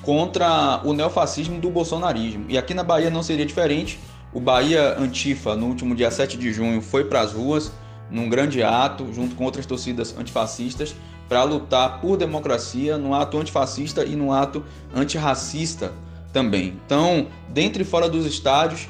contra 0.00 0.80
o 0.84 0.92
neofascismo 0.92 1.60
do 1.60 1.70
bolsonarismo. 1.70 2.46
E 2.48 2.58
aqui 2.58 2.74
na 2.74 2.82
Bahia 2.82 3.10
não 3.10 3.22
seria 3.22 3.46
diferente. 3.46 4.00
O 4.32 4.40
Bahia 4.40 4.96
Antifa, 4.98 5.54
no 5.54 5.66
último 5.66 5.94
dia 5.94 6.10
7 6.10 6.36
de 6.36 6.52
junho, 6.52 6.80
foi 6.80 7.04
para 7.04 7.20
as 7.20 7.32
ruas 7.32 7.70
num 8.10 8.28
grande 8.28 8.62
ato, 8.62 9.12
junto 9.12 9.34
com 9.34 9.44
outras 9.44 9.64
torcidas 9.64 10.14
antifascistas, 10.18 10.94
para 11.28 11.44
lutar 11.44 12.00
por 12.00 12.16
democracia, 12.16 12.98
num 12.98 13.14
ato 13.14 13.38
antifascista 13.38 14.04
e 14.04 14.14
num 14.16 14.32
ato 14.32 14.62
antirracista 14.94 15.92
também. 16.32 16.80
Então, 16.86 17.26
dentro 17.48 17.82
e 17.82 17.84
fora 17.84 18.08
dos 18.08 18.26
estádios, 18.26 18.88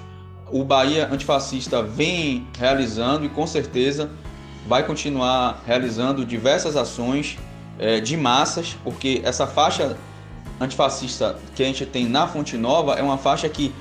o 0.50 0.62
Bahia 0.64 1.08
Antifascista 1.10 1.82
vem 1.82 2.46
realizando 2.58 3.24
e 3.24 3.28
com 3.28 3.46
certeza 3.46 4.10
vai 4.68 4.86
continuar 4.86 5.62
realizando 5.66 6.24
diversas 6.24 6.76
ações 6.76 7.38
é, 7.78 8.00
de 8.00 8.16
massas, 8.16 8.76
porque 8.84 9.20
essa 9.24 9.46
faixa 9.46 9.96
antifascista 10.60 11.36
que 11.54 11.62
a 11.62 11.66
gente 11.66 11.84
tem 11.84 12.06
na 12.06 12.28
Fonte 12.28 12.56
Nova 12.56 12.94
é 12.94 13.02
uma 13.02 13.18
faixa 13.18 13.48
que 13.48 13.74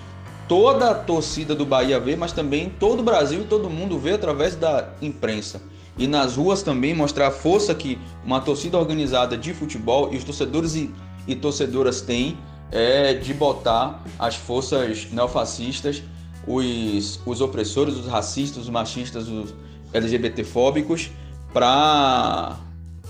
toda 0.48 0.90
a 0.90 0.96
torcida 0.96 1.54
do 1.54 1.66
Bahia 1.66 2.00
vê, 2.00 2.16
mas 2.16 2.32
também 2.32 2.72
todo 2.80 3.02
o 3.02 3.04
Brasil 3.04 3.42
e 3.42 3.46
todo 3.46 3.70
mundo 3.70 4.00
vê 4.00 4.14
através 4.14 4.56
da 4.56 4.90
imprensa. 5.02 5.62
E 5.98 6.08
nas 6.08 6.36
ruas 6.36 6.64
também 6.64 6.96
mostrar 6.96 7.28
a 7.28 7.32
força 7.32 7.76
que 7.76 8.00
uma 8.26 8.42
torcida 8.42 8.78
organizada 8.78 9.38
de 9.38 9.54
futebol 9.54 10.10
e 10.12 10.18
os 10.18 10.24
torcedores 10.24 10.74
e, 10.76 10.92
e 11.28 11.36
torcedoras 11.36 12.02
têm 12.02 12.38
é 12.72 13.14
de 13.14 13.34
botar 13.34 14.04
as 14.18 14.36
forças 14.36 15.08
neofascistas 15.12 16.02
os, 16.46 17.20
os 17.26 17.42
opressores, 17.42 17.96
os 17.96 18.08
racistas, 18.08 18.64
os 18.64 18.70
machistas, 18.70 19.28
os 19.28 19.54
LGBTfóbicos 19.94 21.12
para 21.54 22.58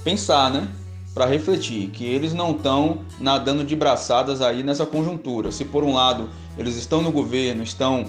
pensar, 0.03 0.51
né? 0.51 0.67
Para 1.13 1.25
refletir 1.25 1.89
que 1.89 2.05
eles 2.05 2.33
não 2.33 2.51
estão 2.51 3.01
nadando 3.19 3.63
de 3.63 3.75
braçadas 3.75 4.41
aí 4.41 4.63
nessa 4.63 4.85
conjuntura. 4.85 5.51
Se 5.51 5.65
por 5.65 5.83
um 5.83 5.93
lado 5.93 6.29
eles 6.57 6.75
estão 6.75 7.01
no 7.01 7.11
governo, 7.11 7.63
estão 7.63 8.05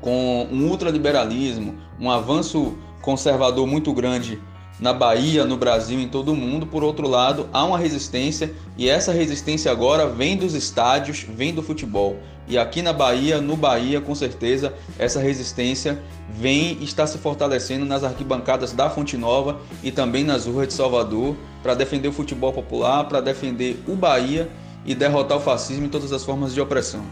com 0.00 0.48
um 0.50 0.68
ultraliberalismo, 0.68 1.78
um 2.00 2.10
avanço 2.10 2.76
conservador 3.00 3.66
muito 3.66 3.92
grande 3.92 4.40
na 4.80 4.92
Bahia, 4.92 5.44
no 5.44 5.56
Brasil, 5.56 6.00
em 6.00 6.08
todo 6.08 6.32
o 6.32 6.36
mundo. 6.36 6.66
Por 6.66 6.82
outro 6.82 7.08
lado, 7.08 7.48
há 7.52 7.64
uma 7.64 7.78
resistência 7.78 8.52
e 8.76 8.88
essa 8.88 9.12
resistência 9.12 9.70
agora 9.70 10.06
vem 10.06 10.36
dos 10.36 10.54
estádios, 10.54 11.26
vem 11.28 11.52
do 11.52 11.62
futebol. 11.62 12.16
E 12.48 12.58
aqui 12.58 12.82
na 12.82 12.92
Bahia, 12.92 13.40
no 13.40 13.56
Bahia, 13.56 14.00
com 14.00 14.14
certeza, 14.14 14.74
essa 14.98 15.20
resistência 15.20 16.02
vem 16.32 16.78
e 16.80 16.84
está 16.84 17.06
se 17.06 17.18
fortalecendo 17.18 17.84
nas 17.84 18.02
arquibancadas 18.02 18.72
da 18.72 18.90
Fonte 18.90 19.16
Nova 19.16 19.60
e 19.84 19.92
também 19.92 20.24
nas 20.24 20.46
ruas 20.46 20.66
de 20.66 20.74
Salvador 20.74 21.36
para 21.62 21.74
defender 21.74 22.08
o 22.08 22.12
futebol 22.12 22.52
popular, 22.52 23.04
para 23.04 23.20
defender 23.20 23.80
o 23.86 23.94
Bahia 23.94 24.48
e 24.84 24.94
derrotar 24.94 25.38
o 25.38 25.40
fascismo 25.40 25.86
e 25.86 25.88
todas 25.88 26.10
as 26.10 26.24
formas 26.24 26.52
de 26.54 26.60
opressão. 26.60 27.02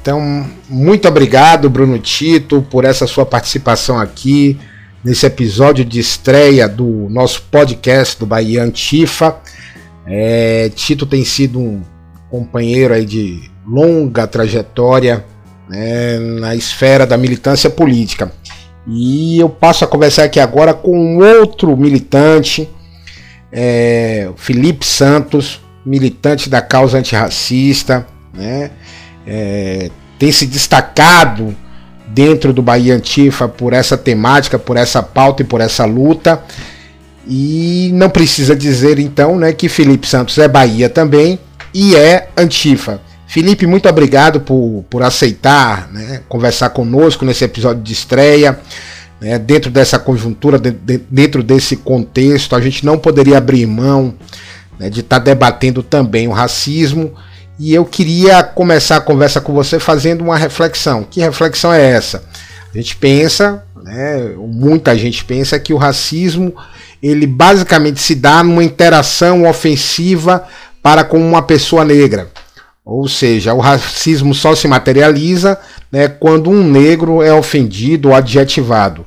Então, 0.00 0.48
muito 0.68 1.08
obrigado, 1.08 1.68
Bruno 1.68 1.98
Tito, 1.98 2.62
por 2.70 2.84
essa 2.84 3.06
sua 3.06 3.26
participação 3.26 3.98
aqui 3.98 4.58
nesse 5.04 5.26
episódio 5.26 5.84
de 5.84 5.98
estreia 5.98 6.68
do 6.68 7.08
nosso 7.10 7.42
podcast 7.50 8.18
do 8.18 8.26
Bahia 8.26 8.62
Antifa. 8.62 9.38
É, 10.06 10.70
Tito 10.74 11.06
tem 11.06 11.24
sido 11.24 11.58
um 11.58 11.82
companheiro 12.30 12.94
aí 12.94 13.04
de 13.04 13.50
longa 13.66 14.26
trajetória 14.26 15.24
né, 15.68 16.18
na 16.18 16.54
esfera 16.54 17.06
da 17.06 17.16
militância 17.16 17.70
política. 17.70 18.32
E 18.86 19.38
eu 19.38 19.48
passo 19.48 19.84
a 19.84 19.88
conversar 19.88 20.24
aqui 20.24 20.40
agora 20.40 20.74
com 20.74 21.18
outro 21.18 21.76
militante, 21.76 22.68
é, 23.52 24.30
Felipe 24.36 24.86
Santos, 24.86 25.60
militante 25.84 26.48
da 26.48 26.60
causa 26.60 26.98
antirracista, 26.98 28.06
né? 28.32 28.70
É, 29.26 29.90
tem 30.18 30.32
se 30.32 30.46
destacado 30.46 31.54
dentro 32.12 32.52
do 32.52 32.62
Bahia 32.62 32.94
Antifa 32.94 33.48
por 33.48 33.72
essa 33.72 33.96
temática, 33.96 34.58
por 34.58 34.76
essa 34.76 35.02
pauta 35.02 35.42
e 35.42 35.44
por 35.44 35.60
essa 35.60 35.84
luta. 35.84 36.42
E 37.26 37.90
não 37.94 38.10
precisa 38.10 38.56
dizer 38.56 38.98
então 38.98 39.38
né, 39.38 39.52
que 39.52 39.68
Felipe 39.68 40.06
Santos 40.06 40.36
é 40.38 40.48
Bahia 40.48 40.88
também 40.88 41.38
e 41.72 41.94
é 41.94 42.28
Antifa. 42.36 43.00
Felipe, 43.26 43.66
muito 43.66 43.88
obrigado 43.88 44.40
por, 44.40 44.84
por 44.90 45.02
aceitar 45.02 45.88
né, 45.92 46.22
conversar 46.28 46.70
conosco 46.70 47.24
nesse 47.24 47.44
episódio 47.44 47.82
de 47.82 47.92
estreia. 47.92 48.58
Né, 49.20 49.38
dentro 49.38 49.70
dessa 49.70 49.98
conjuntura, 49.98 50.58
de, 50.58 50.72
de, 50.72 50.98
dentro 51.10 51.42
desse 51.42 51.76
contexto, 51.76 52.56
a 52.56 52.60
gente 52.60 52.84
não 52.84 52.98
poderia 52.98 53.38
abrir 53.38 53.66
mão 53.66 54.14
né, 54.78 54.90
de 54.90 55.00
estar 55.00 55.20
tá 55.20 55.24
debatendo 55.24 55.82
também 55.82 56.26
o 56.26 56.32
racismo. 56.32 57.12
E 57.62 57.74
eu 57.74 57.84
queria 57.84 58.42
começar 58.42 58.96
a 58.96 59.00
conversa 59.02 59.38
com 59.38 59.52
você 59.52 59.78
fazendo 59.78 60.24
uma 60.24 60.38
reflexão. 60.38 61.04
Que 61.04 61.20
reflexão 61.20 61.70
é 61.70 61.90
essa? 61.90 62.24
A 62.74 62.78
gente 62.78 62.96
pensa, 62.96 63.62
né, 63.84 64.32
muita 64.38 64.96
gente 64.96 65.22
pensa 65.22 65.60
que 65.60 65.74
o 65.74 65.76
racismo 65.76 66.54
ele 67.02 67.26
basicamente 67.26 68.00
se 68.00 68.14
dá 68.14 68.42
numa 68.42 68.64
interação 68.64 69.46
ofensiva 69.46 70.48
para 70.82 71.04
com 71.04 71.18
uma 71.18 71.42
pessoa 71.42 71.84
negra. 71.84 72.30
Ou 72.82 73.06
seja, 73.06 73.52
o 73.52 73.58
racismo 73.60 74.34
só 74.34 74.54
se 74.54 74.66
materializa 74.66 75.60
né, 75.92 76.08
quando 76.08 76.48
um 76.48 76.64
negro 76.64 77.22
é 77.22 77.34
ofendido 77.34 78.08
ou 78.08 78.14
adjetivado. 78.14 79.04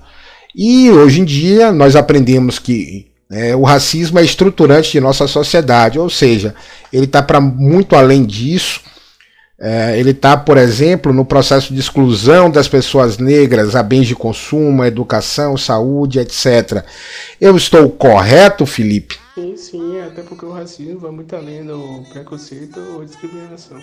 E 0.55 0.91
hoje 0.91 1.21
em 1.21 1.25
dia 1.25 1.71
nós 1.71 1.95
aprendemos 1.95 2.59
que 2.59 3.12
é, 3.31 3.55
o 3.55 3.63
racismo 3.63 4.19
é 4.19 4.23
estruturante 4.23 4.91
de 4.91 4.99
nossa 4.99 5.27
sociedade, 5.27 5.97
ou 5.97 6.09
seja, 6.09 6.53
ele 6.91 7.05
está 7.05 7.21
para 7.21 7.39
muito 7.41 7.95
além 7.95 8.23
disso. 8.23 8.81
É, 9.59 9.97
ele 9.97 10.11
está, 10.11 10.35
por 10.35 10.57
exemplo, 10.57 11.13
no 11.13 11.23
processo 11.23 11.73
de 11.73 11.79
exclusão 11.79 12.49
das 12.51 12.67
pessoas 12.67 13.17
negras 13.17 13.75
a 13.75 13.83
bens 13.83 14.07
de 14.07 14.15
consumo, 14.15 14.83
educação, 14.83 15.55
saúde, 15.55 16.19
etc. 16.19 16.83
Eu 17.39 17.55
estou 17.55 17.89
correto, 17.89 18.65
Felipe? 18.65 19.17
Sim, 19.35 19.55
sim, 19.55 20.01
até 20.01 20.21
porque 20.21 20.45
o 20.45 20.51
racismo 20.51 20.99
vai 20.99 21.11
muito 21.11 21.35
além 21.35 21.65
do 21.65 22.03
preconceito 22.11 22.79
ou 22.79 23.05
discriminação. 23.05 23.79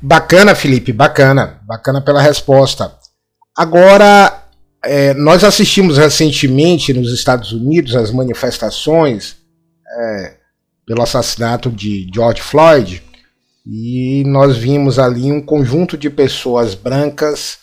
Bacana, 0.00 0.54
Felipe, 0.54 0.92
bacana. 0.92 1.60
Bacana 1.62 2.00
pela 2.00 2.20
resposta. 2.20 2.94
Agora, 3.56 4.43
é, 4.86 5.14
nós 5.14 5.44
assistimos 5.44 5.98
recentemente 5.98 6.92
nos 6.92 7.12
Estados 7.12 7.52
Unidos 7.52 7.96
as 7.96 8.10
manifestações 8.10 9.36
é, 9.86 10.34
pelo 10.86 11.02
assassinato 11.02 11.70
de 11.70 12.08
George 12.14 12.42
Floyd 12.42 13.02
e 13.66 14.22
nós 14.26 14.56
vimos 14.56 14.98
ali 14.98 15.32
um 15.32 15.40
conjunto 15.40 15.96
de 15.96 16.10
pessoas 16.10 16.74
brancas 16.74 17.58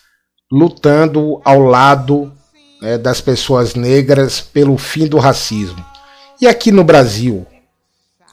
lutando 0.50 1.40
ao 1.44 1.60
lado 1.60 2.32
é, 2.82 2.98
das 2.98 3.20
pessoas 3.20 3.74
negras 3.74 4.40
pelo 4.40 4.76
fim 4.76 5.06
do 5.06 5.18
racismo. 5.18 5.84
E 6.40 6.46
aqui 6.46 6.72
no 6.72 6.82
Brasil, 6.82 7.46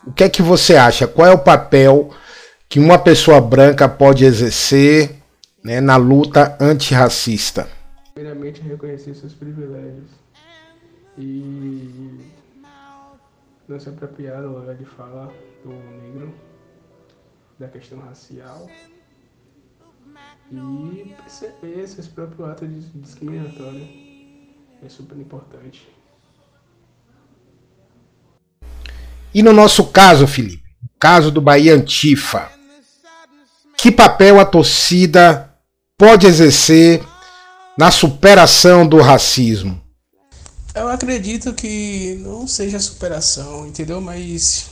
o 0.06 0.12
que 0.12 0.24
é 0.24 0.30
que 0.30 0.42
você 0.42 0.76
acha? 0.76 1.08
Qual 1.08 1.28
é 1.28 1.32
o 1.32 1.38
papel 1.38 2.10
que 2.68 2.80
uma 2.80 2.98
pessoa 2.98 3.40
branca 3.40 3.88
pode 3.88 4.26
exercer 4.26 5.12
né, 5.64 5.80
na 5.80 5.96
luta 5.96 6.58
antirracista? 6.60 7.68
Primeiramente 8.20 8.62
reconhecer 8.62 9.16
seus 9.16 9.34
privilégios 9.34 10.12
e 11.18 12.20
não 13.66 13.80
se 13.80 13.88
apropriar 13.88 14.42
do 14.42 14.50
lugar 14.50 14.76
de 14.76 14.84
fala 14.84 15.34
do 15.64 15.70
negro, 15.70 16.36
da 17.58 17.70
questão 17.70 18.00
racial 18.00 18.70
e 20.52 21.16
perceber 21.16 21.88
seus 21.88 22.08
próprios 22.08 22.50
atos 22.50 22.68
discriminatórios 22.96 23.88
é 24.84 24.90
super 24.90 25.18
importante. 25.18 25.88
E 29.34 29.42
no 29.42 29.54
nosso 29.54 29.92
caso, 29.92 30.28
Felipe, 30.28 30.64
o 30.84 30.90
caso 31.00 31.32
do 31.32 31.40
Bahia 31.40 31.74
Antifa, 31.74 32.52
que 33.78 33.90
papel 33.90 34.40
a 34.42 34.46
torcida 34.46 35.56
pode 35.98 36.26
exercer 36.28 37.02
na 37.80 37.92
superação 37.92 38.86
do 38.86 39.00
racismo? 39.00 39.82
Eu 40.76 40.90
acredito 40.90 41.54
que 41.54 42.20
não 42.20 42.46
seja 42.46 42.78
superação, 42.78 43.66
entendeu? 43.66 44.02
Mas 44.02 44.68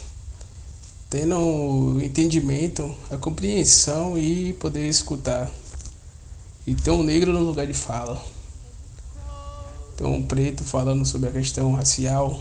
tendo 1.10 1.40
o 1.40 2.04
entendimento, 2.04 2.94
a 3.10 3.16
compreensão 3.16 4.18
e 4.18 4.52
poder 4.52 4.90
escutar. 4.90 5.50
E 6.66 6.76
ter 6.76 6.92
um 6.92 7.02
negro 7.02 7.32
no 7.32 7.40
lugar 7.40 7.66
de 7.66 7.74
fala. 7.74 8.22
Ter 9.96 10.04
um 10.04 10.22
preto 10.22 10.66
falando 10.66 11.06
sobre 11.06 11.30
a 11.30 11.32
questão 11.32 11.76
racial, 11.76 12.38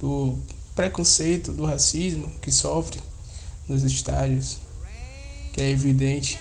do 0.00 0.38
preconceito, 0.74 1.52
do 1.52 1.66
racismo 1.66 2.32
que 2.40 2.50
sofre 2.50 2.98
nos 3.68 3.82
estádios, 3.82 4.56
que 5.52 5.60
é 5.60 5.68
evidente. 5.68 6.40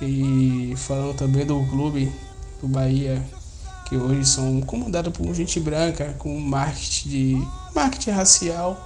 E 0.00 0.72
falando 0.78 1.14
também 1.18 1.44
do 1.44 1.62
clube 1.66 2.10
do 2.60 2.68
Bahia, 2.68 3.22
que 3.88 3.96
hoje 3.96 4.24
são 4.24 4.60
comandados 4.60 5.12
por 5.12 5.34
gente 5.34 5.58
branca, 5.58 6.14
com 6.18 6.38
marketing 6.38 7.08
de 7.08 7.48
marketing 7.74 8.10
racial, 8.10 8.78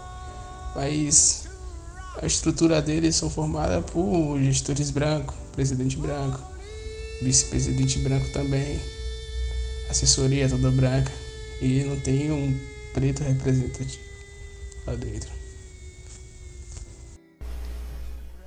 mas 0.74 1.44
a 2.22 2.26
estrutura 2.26 2.80
deles 2.80 3.16
são 3.16 3.28
formada 3.28 3.82
por 3.82 4.38
gestores 4.40 4.90
brancos, 4.90 5.34
presidente 5.52 5.96
branco, 5.96 6.40
vice-presidente 7.22 7.98
branco 7.98 8.28
também, 8.32 8.80
assessoria 9.90 10.48
toda 10.48 10.70
branca 10.70 11.12
e 11.60 11.84
não 11.84 11.98
tem 12.00 12.30
um 12.30 12.58
preto 12.92 13.22
representativo 13.22 14.02
lá 14.86 14.94
dentro. 14.94 15.43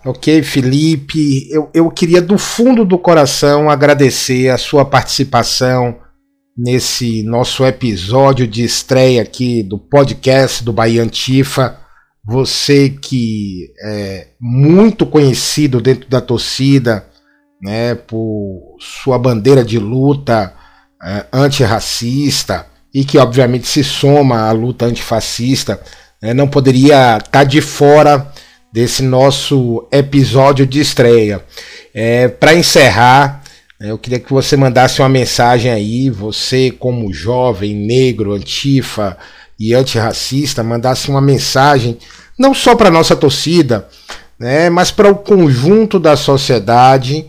Ok, 0.07 0.41
Felipe, 0.41 1.49
eu, 1.51 1.69
eu 1.73 1.91
queria 1.91 2.21
do 2.21 2.37
fundo 2.37 2.85
do 2.85 2.97
coração 2.97 3.69
agradecer 3.69 4.47
a 4.47 4.57
sua 4.57 4.85
participação 4.85 5.97
nesse 6.57 7.23
nosso 7.23 7.65
episódio 7.65 8.47
de 8.47 8.63
estreia 8.63 9.21
aqui 9.21 9.61
do 9.61 9.77
podcast 9.77 10.63
do 10.63 10.71
Bahia 10.71 11.03
Antifa. 11.03 11.77
Você 12.25 12.89
que 12.89 13.69
é 13.83 14.27
muito 14.39 15.05
conhecido 15.05 15.81
dentro 15.81 16.09
da 16.09 16.21
torcida, 16.21 17.05
né, 17.61 17.93
por 17.93 18.77
sua 18.79 19.19
bandeira 19.19 19.61
de 19.61 19.77
luta 19.77 20.53
é, 21.03 21.25
antirracista 21.33 22.65
e 22.95 23.03
que 23.03 23.17
obviamente 23.17 23.67
se 23.67 23.83
soma 23.83 24.47
à 24.47 24.53
luta 24.53 24.85
antifascista, 24.85 25.81
né, 26.23 26.33
não 26.33 26.47
poderia 26.47 27.17
estar 27.17 27.29
tá 27.29 27.43
de 27.43 27.59
fora 27.59 28.31
desse 28.71 29.03
nosso 29.03 29.87
episódio 29.91 30.65
de 30.65 30.79
estreia. 30.79 31.43
É, 31.93 32.27
Para 32.27 32.55
encerrar, 32.55 33.41
né, 33.79 33.91
eu 33.91 33.97
queria 33.97 34.19
que 34.19 34.31
você 34.31 34.55
mandasse 34.55 35.01
uma 35.01 35.09
mensagem 35.09 35.71
aí, 35.71 36.09
você 36.09 36.71
como 36.71 37.13
jovem, 37.13 37.73
negro, 37.75 38.33
antifa 38.33 39.17
e 39.59 39.73
antirracista, 39.73 40.63
mandasse 40.63 41.09
uma 41.09 41.21
mensagem 41.21 41.97
não 42.37 42.53
só 42.53 42.75
para 42.75 42.91
nossa 42.91 43.15
torcida, 43.15 43.87
né, 44.39 44.69
mas 44.69 44.91
para 44.91 45.09
o 45.09 45.15
conjunto 45.15 45.99
da 45.99 46.15
sociedade, 46.15 47.25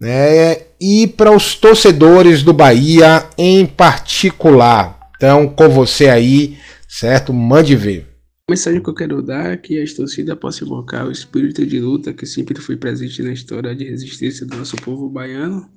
né, 0.00 0.56
e 0.80 1.06
para 1.06 1.30
os 1.30 1.54
torcedores 1.54 2.42
do 2.42 2.52
Bahia 2.52 3.24
em 3.36 3.66
particular. 3.66 4.96
Então, 5.16 5.48
com 5.48 5.68
você 5.68 6.08
aí, 6.08 6.58
certo? 6.88 7.32
Mande 7.32 7.74
ver. 7.74 8.15
A 8.48 8.52
mensagem 8.52 8.80
que 8.80 8.88
eu 8.88 8.94
quero 8.94 9.20
dar 9.20 9.54
é 9.54 9.56
que 9.56 9.82
a 9.82 9.96
torcida 9.96 10.36
possa 10.36 10.62
invocar 10.62 11.04
o 11.04 11.10
espírito 11.10 11.66
de 11.66 11.80
luta 11.80 12.14
que 12.14 12.24
sempre 12.24 12.60
foi 12.60 12.76
presente 12.76 13.20
na 13.20 13.32
história 13.32 13.74
de 13.74 13.82
resistência 13.82 14.46
do 14.46 14.56
nosso 14.56 14.76
povo 14.76 15.08
baiano, 15.08 15.68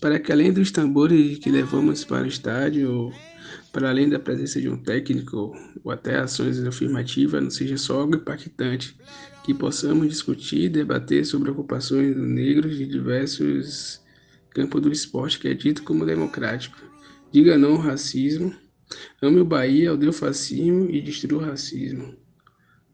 para 0.00 0.18
que 0.18 0.32
além 0.32 0.52
dos 0.52 0.72
tambores 0.72 1.38
que 1.38 1.48
levamos 1.48 2.04
para 2.04 2.24
o 2.24 2.26
estádio, 2.26 3.12
para 3.72 3.88
além 3.88 4.08
da 4.08 4.18
presença 4.18 4.60
de 4.60 4.68
um 4.68 4.76
técnico 4.76 5.54
ou 5.84 5.92
até 5.92 6.18
ações 6.18 6.58
afirmativas, 6.58 7.40
não 7.40 7.52
seja 7.52 7.76
só 7.76 8.00
algo 8.00 8.16
impactante, 8.16 8.96
que 9.44 9.54
possamos 9.54 10.08
discutir 10.08 10.62
e 10.62 10.68
debater 10.68 11.24
sobre 11.24 11.52
ocupações 11.52 12.16
negros 12.16 12.76
de 12.76 12.84
diversos 12.84 14.02
campos 14.50 14.82
do 14.82 14.90
esporte 14.90 15.38
que 15.38 15.46
é 15.46 15.54
dito 15.54 15.84
como 15.84 16.04
democrático. 16.04 16.78
Diga 17.30 17.56
não 17.56 17.74
ao 17.74 17.78
racismo, 17.78 18.52
ame 19.22 19.40
o 19.40 19.44
Bahia, 19.44 19.92
odeie 19.92 20.10
o 20.10 20.12
fascismo 20.12 20.88
e 20.90 21.00
destrua 21.00 21.42
o 21.42 21.46
racismo. 21.46 22.14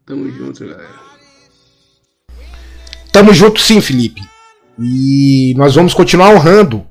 Tamo 0.05 0.31
junto, 0.31 0.65
galera. 0.65 0.99
Tamo 3.11 3.33
junto 3.33 3.59
sim, 3.59 3.81
Felipe. 3.81 4.21
E 4.77 5.53
nós 5.57 5.75
vamos 5.75 5.93
continuar 5.93 6.33
honrando 6.33 6.85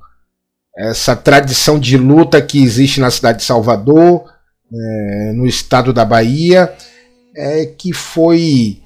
essa 0.77 1.14
tradição 1.14 1.79
de 1.79 1.97
luta 1.97 2.40
que 2.43 2.62
existe 2.62 2.99
na 2.99 3.11
cidade 3.11 3.38
de 3.38 3.45
Salvador, 3.45 4.25
é, 4.73 5.33
no 5.35 5.47
estado 5.47 5.93
da 5.93 6.05
Bahia, 6.05 6.73
é, 7.37 7.67
que 7.67 7.93
foi 7.93 8.81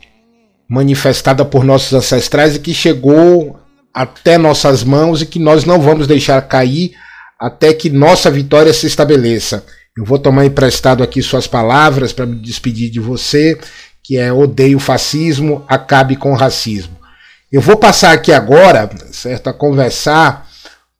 manifestada 0.68 1.44
por 1.44 1.64
nossos 1.64 1.92
ancestrais 1.94 2.56
e 2.56 2.60
que 2.60 2.74
chegou 2.74 3.58
até 3.94 4.36
nossas 4.36 4.84
mãos 4.84 5.22
e 5.22 5.26
que 5.26 5.38
nós 5.38 5.64
não 5.64 5.80
vamos 5.80 6.06
deixar 6.06 6.40
cair 6.42 6.92
até 7.40 7.72
que 7.72 7.88
nossa 7.88 8.30
vitória 8.30 8.72
se 8.74 8.86
estabeleça. 8.86 9.64
Eu 9.98 10.04
vou 10.04 10.16
tomar 10.16 10.46
emprestado 10.46 11.02
aqui 11.02 11.20
suas 11.20 11.48
palavras 11.48 12.12
para 12.12 12.24
me 12.24 12.36
despedir 12.36 12.88
de 12.88 13.00
você, 13.00 13.58
que 14.00 14.16
é 14.16 14.32
odeio 14.32 14.78
fascismo, 14.78 15.64
acabe 15.66 16.14
com 16.14 16.30
o 16.30 16.36
racismo. 16.36 16.96
Eu 17.50 17.60
vou 17.60 17.76
passar 17.76 18.12
aqui 18.12 18.32
agora, 18.32 18.88
certo, 19.10 19.50
a 19.50 19.52
conversar 19.52 20.46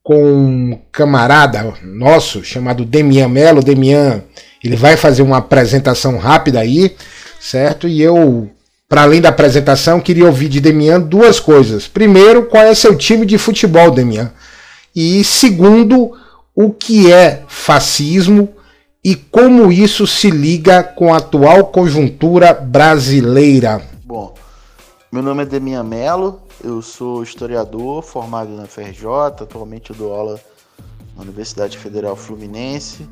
com 0.03 0.21
um 0.21 0.81
camarada 0.91 1.75
nosso 1.85 2.43
chamado 2.43 2.85
Demian 2.85 3.29
Melo. 3.29 3.63
Demian, 3.63 4.25
ele 4.65 4.75
vai 4.75 4.97
fazer 4.97 5.23
uma 5.23 5.37
apresentação 5.37 6.19
rápida 6.19 6.59
aí, 6.59 6.97
certo? 7.39 7.87
E 7.87 8.03
eu, 8.03 8.51
para 8.89 9.03
além 9.03 9.21
da 9.21 9.29
apresentação, 9.29 10.01
queria 10.01 10.27
ouvir 10.27 10.49
de 10.49 10.61
Demian 10.61 10.99
duas 11.01 11.39
coisas. 11.39 11.87
Primeiro, 11.87 12.47
qual 12.47 12.65
é 12.65 12.75
seu 12.75 12.97
time 12.97 13.25
de 13.25 13.39
futebol, 13.39 13.93
Demian? 13.93 14.33
E 14.93 15.23
segundo, 15.23 16.11
o 16.53 16.73
que 16.73 17.13
é 17.13 17.45
fascismo 17.47 18.58
e 19.05 19.15
como 19.15 19.71
isso 19.71 20.07
se 20.07 20.31
liga 20.31 20.83
com 20.83 21.13
a 21.13 21.19
atual 21.19 21.67
conjuntura 21.67 22.53
brasileira? 22.53 23.83
Bom, 24.05 24.35
meu 25.11 25.23
nome 25.23 25.43
é 25.43 25.47
Demian 25.47 25.85
Melo, 25.85 26.43
eu 26.63 26.83
sou 26.83 27.23
historiador 27.23 28.03
formado 28.03 28.51
na 28.51 28.67
FRJ, 28.67 29.07
atualmente 29.41 29.93
dou 29.93 30.13
aula 30.13 30.41
na 31.17 31.23
Universidade 31.23 31.79
Federal 31.79 32.17
Fluminense, 32.17 33.09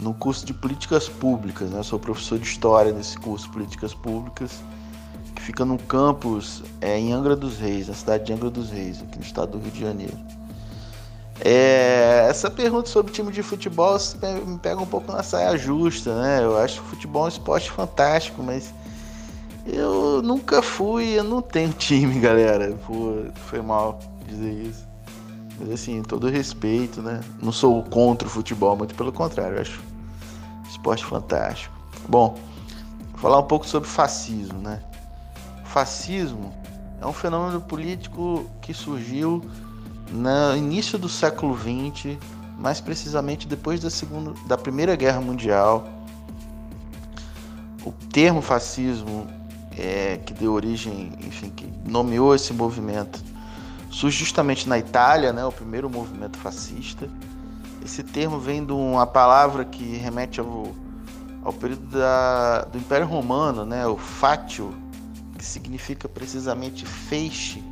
no 0.00 0.14
curso 0.14 0.44
de 0.44 0.52
Políticas 0.52 1.08
Públicas, 1.08 1.70
né? 1.70 1.82
sou 1.82 1.98
professor 1.98 2.38
de 2.38 2.46
História 2.46 2.92
nesse 2.92 3.16
curso 3.18 3.50
Políticas 3.50 3.94
Públicas, 3.94 4.62
que 5.34 5.42
fica 5.42 5.64
no 5.64 5.78
campus 5.78 6.62
é, 6.80 6.98
em 6.98 7.12
Angra 7.12 7.36
dos 7.36 7.58
Reis, 7.58 7.88
na 7.88 7.94
cidade 7.94 8.26
de 8.26 8.32
Angra 8.32 8.50
dos 8.50 8.70
Reis, 8.70 9.00
aqui 9.02 9.18
no 9.18 9.24
estado 9.24 9.52
do 9.52 9.58
Rio 9.58 9.72
de 9.72 9.80
Janeiro. 9.80 10.37
É, 11.40 12.26
essa 12.28 12.50
pergunta 12.50 12.88
sobre 12.88 13.12
time 13.12 13.30
de 13.30 13.42
futebol 13.42 13.96
me 14.44 14.58
pega 14.58 14.80
um 14.80 14.86
pouco 14.86 15.12
na 15.12 15.22
saia 15.22 15.56
justa, 15.56 16.20
né? 16.20 16.44
Eu 16.44 16.58
acho 16.58 16.80
o 16.80 16.84
futebol 16.84 17.24
um 17.24 17.28
esporte 17.28 17.70
fantástico, 17.70 18.42
mas 18.42 18.74
eu 19.64 20.20
nunca 20.22 20.60
fui, 20.62 21.18
eu 21.18 21.24
não 21.24 21.40
tenho 21.40 21.72
time, 21.72 22.18
galera. 22.20 22.76
Pô, 22.86 23.24
foi 23.46 23.62
mal 23.62 23.98
dizer 24.26 24.50
isso. 24.50 24.86
Mas 25.60 25.70
assim, 25.70 26.02
todo 26.02 26.28
respeito, 26.28 27.00
né? 27.00 27.20
Não 27.40 27.52
sou 27.52 27.82
contra 27.84 28.26
o 28.26 28.30
futebol, 28.30 28.76
muito 28.76 28.94
pelo 28.94 29.12
contrário, 29.12 29.60
acho 29.60 29.80
esporte 30.68 31.04
fantástico. 31.04 31.74
Bom, 32.08 32.38
vou 33.12 33.20
falar 33.20 33.38
um 33.38 33.44
pouco 33.44 33.66
sobre 33.66 33.88
fascismo, 33.88 34.60
né? 34.60 34.80
fascismo 35.68 36.52
é 37.00 37.06
um 37.06 37.12
fenômeno 37.12 37.60
político 37.60 38.50
que 38.60 38.74
surgiu 38.74 39.42
no 40.10 40.56
início 40.56 40.98
do 40.98 41.08
século 41.08 41.56
XX, 41.56 42.16
mais 42.58 42.80
precisamente 42.80 43.46
depois 43.46 43.80
da, 43.80 43.90
segunda, 43.90 44.34
da 44.46 44.56
Primeira 44.56 44.96
Guerra 44.96 45.20
Mundial. 45.20 45.88
O 47.84 47.92
termo 48.12 48.42
fascismo 48.42 49.26
é, 49.76 50.18
que 50.18 50.34
deu 50.34 50.52
origem, 50.52 51.12
enfim, 51.20 51.50
que 51.50 51.72
nomeou 51.86 52.34
esse 52.34 52.52
movimento, 52.52 53.22
surge 53.90 54.18
justamente 54.18 54.68
na 54.68 54.78
Itália, 54.78 55.32
né, 55.32 55.44
o 55.44 55.52
primeiro 55.52 55.88
movimento 55.88 56.36
fascista. 56.38 57.08
Esse 57.84 58.02
termo 58.02 58.38
vem 58.38 58.64
de 58.64 58.72
uma 58.72 59.06
palavra 59.06 59.64
que 59.64 59.96
remete 59.96 60.40
ao, 60.40 60.74
ao 61.44 61.52
período 61.52 61.86
da, 61.86 62.62
do 62.64 62.76
Império 62.76 63.06
Romano, 63.06 63.64
né, 63.64 63.86
o 63.86 63.96
fatio, 63.96 64.74
que 65.38 65.44
significa 65.44 66.08
precisamente 66.08 66.84
feixe, 66.84 67.62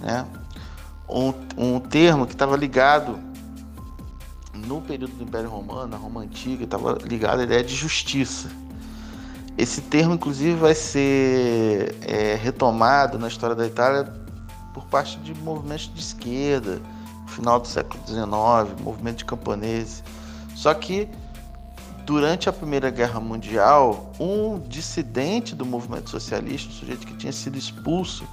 né, 0.00 0.24
um, 1.08 1.32
um 1.56 1.80
termo 1.80 2.26
que 2.26 2.32
estava 2.32 2.56
ligado 2.56 3.18
no 4.54 4.80
período 4.80 5.14
do 5.16 5.24
Império 5.24 5.50
Romano, 5.50 5.88
na 5.88 5.96
Roma 5.96 6.20
Antiga, 6.20 6.64
estava 6.64 6.98
ligado 7.02 7.40
à 7.40 7.42
ideia 7.44 7.62
de 7.62 7.74
justiça. 7.74 8.48
Esse 9.56 9.82
termo, 9.82 10.14
inclusive, 10.14 10.54
vai 10.54 10.74
ser 10.74 11.96
é, 12.02 12.34
retomado 12.34 13.18
na 13.18 13.28
história 13.28 13.54
da 13.54 13.66
Itália 13.66 14.12
por 14.72 14.84
parte 14.86 15.18
de 15.18 15.34
movimentos 15.34 15.92
de 15.94 16.00
esquerda, 16.00 16.80
final 17.28 17.60
do 17.60 17.68
século 17.68 18.02
XIX, 18.06 18.82
movimento 18.82 19.18
de 19.18 19.24
camponeses. 19.24 20.02
Só 20.54 20.74
que 20.74 21.08
durante 22.04 22.48
a 22.48 22.52
Primeira 22.52 22.90
Guerra 22.90 23.20
Mundial, 23.20 24.12
um 24.18 24.58
dissidente 24.58 25.54
do 25.54 25.64
movimento 25.64 26.10
socialista, 26.10 26.68
um 26.68 26.72
sujeito 26.72 27.06
que 27.06 27.14
tinha 27.16 27.32
sido 27.32 27.56
expulso 27.56 28.24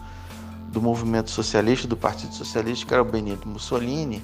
do 0.71 0.81
movimento 0.81 1.29
socialista, 1.29 1.87
do 1.87 1.97
Partido 1.97 2.33
Socialista, 2.33 2.85
que 2.85 2.93
era 2.93 3.03
o 3.03 3.05
Benito 3.05 3.47
Mussolini, 3.47 4.23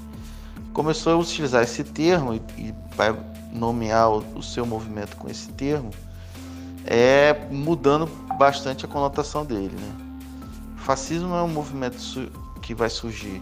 começou 0.73 1.13
a 1.13 1.17
utilizar 1.17 1.63
esse 1.63 1.83
termo 1.83 2.33
e, 2.33 2.41
e 2.57 2.73
vai 2.95 3.15
nomear 3.51 4.09
o, 4.11 4.23
o 4.35 4.43
seu 4.43 4.65
movimento 4.65 5.15
com 5.17 5.29
esse 5.29 5.49
termo 5.49 5.91
é 6.87 7.47
mudando 7.51 8.07
bastante 8.37 8.85
a 8.85 8.87
conotação 8.87 9.45
dele. 9.45 9.75
Né? 9.75 9.95
O 10.77 10.79
fascismo 10.79 11.35
é 11.35 11.43
um 11.43 11.49
movimento 11.49 11.97
que 12.61 12.73
vai 12.73 12.89
surgir 12.89 13.41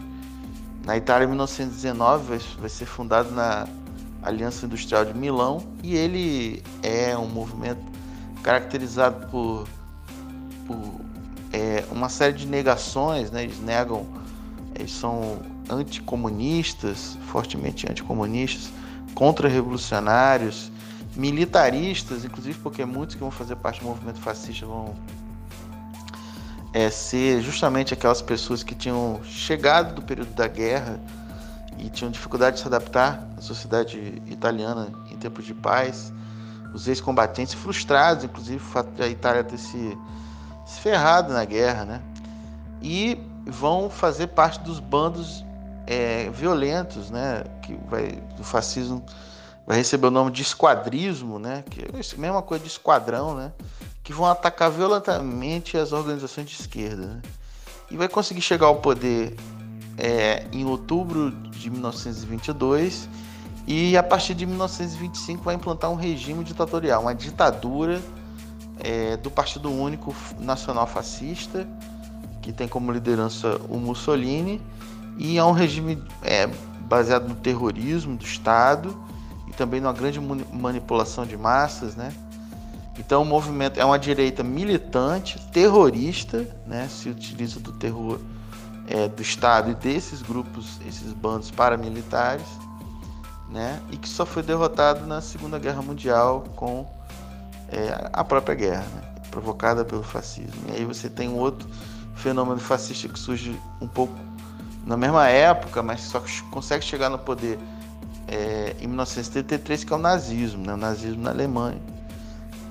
na 0.84 0.96
Itália 0.96 1.24
em 1.24 1.28
1919, 1.28 2.24
vai, 2.24 2.38
vai 2.58 2.68
ser 2.68 2.86
fundado 2.86 3.30
na 3.30 3.68
Aliança 4.22 4.66
Industrial 4.66 5.04
de 5.04 5.14
Milão 5.14 5.62
e 5.82 5.94
ele 5.96 6.62
é 6.82 7.16
um 7.16 7.28
movimento 7.28 7.80
caracterizado 8.42 9.28
por, 9.28 9.66
por 10.66 11.05
é, 11.52 11.84
uma 11.90 12.08
série 12.08 12.32
de 12.32 12.46
negações, 12.46 13.30
né? 13.30 13.44
eles 13.44 13.60
negam, 13.60 14.06
eles 14.74 14.92
são 14.92 15.38
anticomunistas, 15.68 17.18
fortemente 17.26 17.90
anticomunistas, 17.90 18.70
contra-revolucionários, 19.14 20.70
militaristas, 21.14 22.24
inclusive 22.24 22.58
porque 22.58 22.84
muitos 22.84 23.14
que 23.14 23.20
vão 23.20 23.30
fazer 23.30 23.56
parte 23.56 23.80
do 23.80 23.86
movimento 23.86 24.20
fascista 24.20 24.66
vão 24.66 24.94
é, 26.72 26.90
ser 26.90 27.40
justamente 27.40 27.94
aquelas 27.94 28.20
pessoas 28.20 28.62
que 28.62 28.74
tinham 28.74 29.20
chegado 29.24 29.94
do 29.94 30.02
período 30.02 30.34
da 30.34 30.46
guerra 30.46 31.00
e 31.78 31.88
tinham 31.88 32.10
dificuldade 32.10 32.56
de 32.56 32.62
se 32.62 32.68
adaptar 32.68 33.26
à 33.36 33.40
sociedade 33.40 34.22
italiana 34.26 34.92
em 35.10 35.16
tempos 35.16 35.46
de 35.46 35.54
paz, 35.54 36.12
os 36.74 36.86
ex-combatentes 36.86 37.54
frustrados, 37.54 38.24
inclusive 38.24 38.62
da 38.96 39.08
Itália 39.08 39.42
ter 39.42 39.56
se, 39.56 39.96
se 40.66 40.80
ferrado 40.80 41.32
na 41.32 41.44
guerra, 41.44 41.84
né? 41.84 42.02
E 42.82 43.18
vão 43.46 43.88
fazer 43.88 44.26
parte 44.26 44.60
dos 44.60 44.80
bandos 44.80 45.44
é, 45.86 46.28
violentos, 46.30 47.10
né? 47.10 47.44
Que 47.62 47.78
vai 47.88 48.08
do 48.36 48.44
fascismo 48.44 49.02
vai 49.66 49.78
receber 49.78 50.06
o 50.06 50.10
nome 50.10 50.30
de 50.30 50.42
esquadrismo, 50.42 51.38
né? 51.38 51.64
Que 51.68 51.82
é 51.82 51.88
a 51.88 52.20
mesma 52.20 52.42
coisa 52.42 52.62
de 52.62 52.70
esquadrão, 52.70 53.34
né? 53.34 53.52
Que 54.02 54.12
vão 54.12 54.26
atacar 54.26 54.70
violentamente 54.70 55.76
as 55.76 55.92
organizações 55.92 56.48
de 56.48 56.60
esquerda, 56.60 57.06
né? 57.06 57.22
E 57.90 57.96
vai 57.96 58.08
conseguir 58.08 58.40
chegar 58.40 58.66
ao 58.66 58.76
poder 58.76 59.36
é, 59.98 60.44
em 60.52 60.64
outubro 60.64 61.30
de 61.30 61.70
1922 61.70 63.08
e 63.66 63.96
a 63.96 64.02
partir 64.02 64.34
de 64.34 64.46
1925 64.46 65.42
vai 65.42 65.54
implantar 65.54 65.90
um 65.90 65.96
regime 65.96 66.44
ditatorial, 66.44 67.02
uma 67.02 67.14
ditadura 67.14 68.00
é, 68.78 69.16
do 69.16 69.30
Partido 69.30 69.70
Único 69.70 70.14
Nacional 70.38 70.86
Fascista, 70.86 71.66
que 72.42 72.52
tem 72.52 72.68
como 72.68 72.92
liderança 72.92 73.60
o 73.68 73.78
Mussolini, 73.78 74.60
e 75.18 75.38
é 75.38 75.44
um 75.44 75.52
regime 75.52 76.02
é, 76.22 76.46
baseado 76.80 77.28
no 77.28 77.34
terrorismo 77.34 78.16
do 78.16 78.24
Estado 78.24 79.06
também 79.56 79.80
numa 79.80 79.92
grande 79.92 80.20
manipulação 80.20 81.24
de 81.26 81.36
massas, 81.36 81.96
né? 81.96 82.12
Então 82.98 83.22
o 83.22 83.24
movimento 83.24 83.78
é 83.80 83.84
uma 83.84 83.98
direita 83.98 84.42
militante, 84.42 85.40
terrorista, 85.50 86.46
né? 86.66 86.88
Se 86.88 87.08
utiliza 87.08 87.58
do 87.58 87.72
terror 87.72 88.20
é, 88.86 89.08
do 89.08 89.20
Estado 89.20 89.70
e 89.70 89.74
desses 89.74 90.22
grupos, 90.22 90.78
esses 90.86 91.12
bandos 91.12 91.50
paramilitares. 91.50 92.46
né? 93.48 93.80
E 93.90 93.96
que 93.96 94.08
só 94.08 94.26
foi 94.26 94.42
derrotado 94.42 95.06
na 95.06 95.20
Segunda 95.20 95.58
Guerra 95.58 95.80
Mundial 95.80 96.44
com 96.56 96.86
é, 97.68 98.10
a 98.12 98.24
própria 98.24 98.54
guerra, 98.54 98.86
né? 98.94 99.02
provocada 99.30 99.84
pelo 99.84 100.02
fascismo. 100.02 100.62
E 100.68 100.72
aí 100.72 100.84
você 100.84 101.08
tem 101.08 101.28
um 101.28 101.36
outro 101.36 101.68
fenômeno 102.14 102.58
fascista 102.58 103.08
que 103.08 103.18
surge 103.18 103.58
um 103.80 103.86
pouco 103.86 104.14
na 104.86 104.96
mesma 104.96 105.28
época, 105.28 105.82
mas 105.82 106.00
só 106.02 106.22
consegue 106.50 106.84
chegar 106.84 107.10
no 107.10 107.18
poder 107.18 107.58
é, 108.28 108.74
em 108.80 108.86
1933, 108.86 109.84
que 109.84 109.92
é 109.92 109.96
o 109.96 109.98
nazismo, 109.98 110.64
né? 110.64 110.74
o 110.74 110.76
nazismo 110.76 111.22
na 111.22 111.30
Alemanha, 111.30 111.80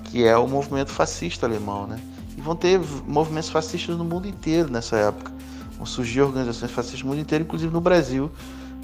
que 0.04 0.24
é 0.24 0.36
o 0.36 0.48
movimento 0.48 0.90
fascista 0.90 1.46
alemão. 1.46 1.86
Né? 1.86 2.00
E 2.36 2.40
vão 2.40 2.56
ter 2.56 2.80
movimentos 3.06 3.50
fascistas 3.50 3.96
no 3.96 4.04
mundo 4.04 4.26
inteiro 4.26 4.70
nessa 4.70 4.96
época. 4.96 5.32
Vão 5.76 5.86
surgir 5.86 6.22
organizações 6.22 6.70
fascistas 6.70 7.02
no 7.02 7.10
mundo 7.10 7.20
inteiro, 7.20 7.44
inclusive 7.44 7.72
no 7.72 7.80
Brasil. 7.80 8.30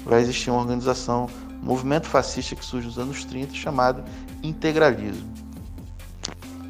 Vai 0.05 0.21
existir 0.21 0.49
uma 0.49 0.59
organização, 0.59 1.27
um 1.61 1.65
movimento 1.65 2.07
fascista 2.07 2.55
que 2.55 2.63
surge 2.63 2.87
nos 2.87 2.99
anos 2.99 3.23
30, 3.25 3.53
chamado 3.55 4.03
integralismo. 4.43 5.27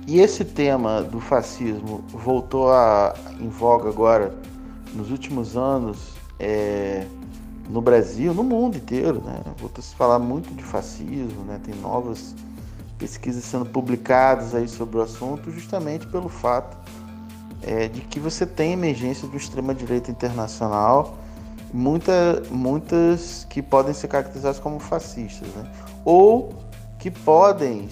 E 0.05 0.19
esse 0.19 0.43
tema 0.43 1.01
do 1.01 1.19
fascismo 1.19 2.03
voltou 2.09 2.71
a, 2.71 3.13
em 3.39 3.47
voga 3.47 3.89
agora 3.89 4.35
nos 4.93 5.09
últimos 5.11 5.55
anos 5.55 6.13
é, 6.39 7.07
no 7.69 7.81
Brasil, 7.81 8.33
no 8.33 8.43
mundo 8.43 8.77
inteiro, 8.77 9.21
né? 9.21 9.41
Voltou 9.57 9.79
a 9.79 9.81
se 9.81 9.95
falar 9.95 10.19
muito 10.19 10.53
de 10.53 10.63
fascismo, 10.63 11.43
né? 11.45 11.59
Tem 11.63 11.73
novas 11.75 12.35
pesquisas 12.97 13.43
sendo 13.43 13.65
publicadas 13.65 14.53
aí 14.53 14.67
sobre 14.67 14.97
o 14.97 15.01
assunto, 15.01 15.49
justamente 15.51 16.05
pelo 16.07 16.27
fato 16.27 16.77
é, 17.61 17.87
de 17.87 18.01
que 18.01 18.19
você 18.19 18.45
tem 18.45 18.73
emergência 18.73 19.27
do 19.27 19.37
extrema 19.37 19.73
direita 19.73 20.11
internacional, 20.11 21.17
muita, 21.73 22.43
muitas 22.51 23.45
que 23.49 23.61
podem 23.61 23.93
ser 23.93 24.09
caracterizadas 24.09 24.59
como 24.59 24.79
fascistas, 24.79 25.47
né? 25.55 25.65
Ou 26.03 26.53
que 26.99 27.09
podem 27.09 27.87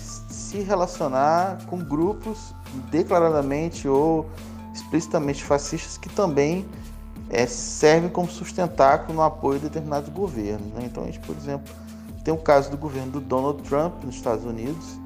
se 0.52 0.60
relacionar 0.60 1.66
com 1.68 1.78
grupos 1.78 2.54
declaradamente 2.92 3.88
ou 3.88 4.30
explicitamente 4.74 5.44
fascistas 5.44 5.98
que 5.98 6.10
também 6.10 6.66
é, 7.30 7.46
servem 7.48 8.10
como 8.10 8.30
sustentáculo 8.30 9.14
no 9.14 9.22
apoio 9.22 9.60
de 9.60 9.70
determinados 9.70 10.10
governos. 10.10 10.68
Né? 10.74 10.82
Então 10.84 11.04
a 11.04 11.06
gente, 11.06 11.20
por 11.20 11.36
exemplo, 11.36 11.74
tem 12.26 12.34
o 12.34 12.38
caso 12.38 12.70
do 12.70 12.78
governo 12.78 13.14
do 13.14 13.22
Donald 13.22 13.64
Trump 13.64 14.04
nos 14.04 14.16
Estados 14.16 14.44
Unidos, 14.44 15.00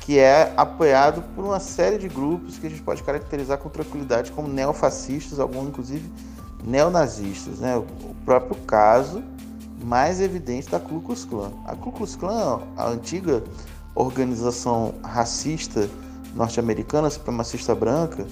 que 0.00 0.18
é 0.18 0.52
apoiado 0.54 1.22
por 1.34 1.44
uma 1.44 1.58
série 1.58 1.96
de 1.96 2.08
grupos 2.08 2.58
que 2.58 2.66
a 2.66 2.70
gente 2.70 2.82
pode 2.82 3.02
caracterizar 3.02 3.56
com 3.56 3.70
tranquilidade 3.70 4.32
como 4.32 4.48
neofascistas, 4.48 5.40
alguns 5.40 5.68
inclusive 5.68 6.12
neonazistas. 6.62 7.60
Né? 7.60 7.74
O 7.76 8.14
próprio 8.26 8.56
caso 8.64 9.22
mais 9.82 10.20
evidente 10.20 10.68
da 10.68 10.78
Ku 10.78 11.00
Klux 11.00 11.24
Klan. 11.24 11.52
A 11.66 11.74
Ku 11.74 11.90
Klux 11.90 12.14
Klan, 12.16 12.60
a 12.76 12.88
antiga 12.88 13.42
organização 13.94 14.94
racista 15.02 15.88
norte-americana, 16.34 17.10
supremacista 17.10 17.74
branca, 17.74 18.26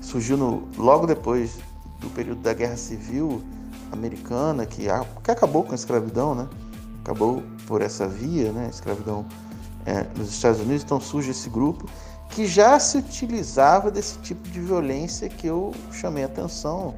surgiu 0.00 0.36
no, 0.36 0.68
logo 0.76 1.06
depois 1.06 1.58
do 2.00 2.08
período 2.10 2.40
da 2.42 2.52
Guerra 2.52 2.76
Civil 2.76 3.42
Americana, 3.92 4.66
que, 4.66 4.86
que 5.22 5.30
acabou 5.30 5.64
com 5.64 5.72
a 5.72 5.74
escravidão, 5.74 6.34
né? 6.34 6.48
acabou 7.02 7.42
por 7.66 7.80
essa 7.80 8.06
via, 8.06 8.52
né? 8.52 8.68
escravidão 8.70 9.24
é, 9.86 10.06
nos 10.16 10.30
Estados 10.30 10.60
Unidos, 10.60 10.82
então 10.82 11.00
surge 11.00 11.30
esse 11.30 11.48
grupo 11.48 11.88
que 12.30 12.46
já 12.46 12.78
se 12.78 12.98
utilizava 12.98 13.90
desse 13.90 14.18
tipo 14.18 14.46
de 14.50 14.60
violência 14.60 15.28
que 15.28 15.46
eu 15.46 15.72
chamei 15.90 16.22
a 16.22 16.26
atenção, 16.26 16.94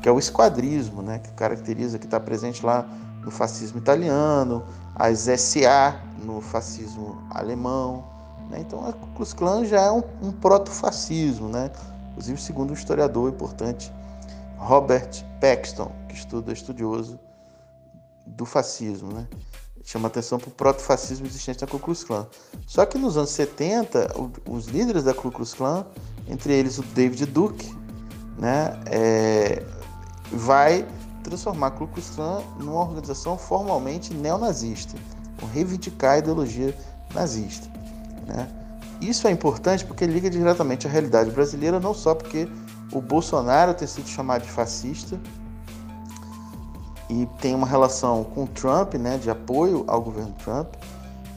que 0.00 0.08
é 0.08 0.12
o 0.12 0.18
esquadrismo, 0.18 1.02
né? 1.02 1.18
que 1.18 1.30
caracteriza, 1.32 1.98
que 1.98 2.06
está 2.06 2.18
presente 2.18 2.64
lá 2.64 2.86
no 3.22 3.30
fascismo 3.30 3.78
italiano, 3.78 4.62
as 4.94 5.28
SA 5.40 6.00
no 6.22 6.40
fascismo 6.40 7.22
alemão. 7.30 8.04
Né? 8.48 8.60
Então 8.60 8.86
a 8.86 8.92
Ku 8.92 9.06
Klux 9.08 9.32
Klan 9.32 9.64
já 9.64 9.80
é 9.82 9.90
um, 9.90 10.02
um 10.22 10.32
proto-fascismo, 10.32 11.48
né? 11.48 11.70
inclusive 12.10 12.40
segundo 12.40 12.70
um 12.70 12.74
historiador 12.74 13.30
importante, 13.30 13.92
Robert 14.56 15.10
Paxton, 15.40 15.90
que 16.08 16.14
estuda 16.14 16.52
estudioso 16.52 17.18
do 18.26 18.46
fascismo. 18.46 19.12
Né? 19.12 19.26
Chama 19.82 20.08
atenção 20.08 20.38
para 20.38 20.48
o 20.48 20.52
proto-fascismo 20.52 21.26
existente 21.26 21.60
na 21.60 21.66
Ku 21.66 21.78
Klux 21.78 22.04
Klan. 22.04 22.26
Só 22.66 22.86
que 22.86 22.96
nos 22.96 23.16
anos 23.16 23.30
70, 23.30 24.14
os 24.48 24.66
líderes 24.66 25.04
da 25.04 25.12
Ku 25.12 25.30
Klux 25.30 25.54
Klan, 25.54 25.84
entre 26.28 26.54
eles 26.54 26.78
o 26.78 26.82
David 26.82 27.26
Duke, 27.26 27.76
né, 28.38 28.80
é, 28.86 29.62
vai 30.32 30.86
transformar 31.24 31.68
a 31.68 31.70
Ku 31.72 31.88
Klux 31.88 32.10
Klan 32.10 32.42
numa 32.58 32.80
organização 32.80 33.36
formalmente 33.36 34.14
neonazista 34.14 34.96
reivindicar 35.46 36.12
a 36.12 36.18
ideologia 36.18 36.76
nazista. 37.14 37.68
Né? 38.26 38.48
Isso 39.00 39.26
é 39.28 39.30
importante 39.30 39.84
porque 39.84 40.06
liga 40.06 40.30
diretamente 40.30 40.86
à 40.86 40.90
realidade 40.90 41.30
brasileira, 41.30 41.78
não 41.78 41.94
só 41.94 42.14
porque 42.14 42.48
o 42.92 43.00
Bolsonaro 43.00 43.74
tem 43.74 43.86
sido 43.86 44.08
chamado 44.08 44.42
de 44.42 44.50
fascista 44.50 45.18
e 47.10 47.26
tem 47.40 47.54
uma 47.54 47.66
relação 47.66 48.24
com 48.24 48.46
Trump, 48.46 48.94
né, 48.94 49.18
de 49.18 49.28
apoio 49.28 49.84
ao 49.86 50.00
governo 50.00 50.34
Trump, 50.42 50.68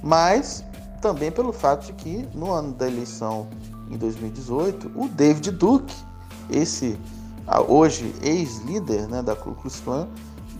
mas 0.01 0.63
também 1.01 1.31
pelo 1.31 1.51
fato 1.51 1.87
de 1.87 1.93
que 1.93 2.27
no 2.33 2.51
ano 2.51 2.73
da 2.73 2.87
eleição 2.87 3.47
em 3.89 3.97
2018, 3.97 4.91
o 4.95 5.07
David 5.09 5.51
Duke, 5.51 5.95
esse 6.49 6.97
hoje 7.67 8.13
ex-líder 8.21 9.07
né, 9.07 9.21
da 9.21 9.35
Ku 9.35 9.55
Klux 9.55 9.79
Klan, 9.79 10.07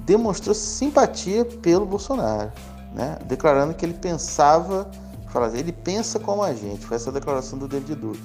demonstrou 0.06 0.56
simpatia 0.56 1.44
pelo 1.44 1.86
Bolsonaro 1.86 2.52
né? 2.98 3.18
declarando 3.26 3.74
que 3.74 3.86
ele 3.86 3.94
pensava, 3.94 4.90
ele 5.54 5.72
pensa 5.72 6.20
como 6.20 6.42
a 6.42 6.54
gente. 6.54 6.86
Foi 6.86 6.98
essa 6.98 7.12
declaração 7.12 7.60
do 7.60 7.68
David 7.68 7.96
Duke. 7.96 8.20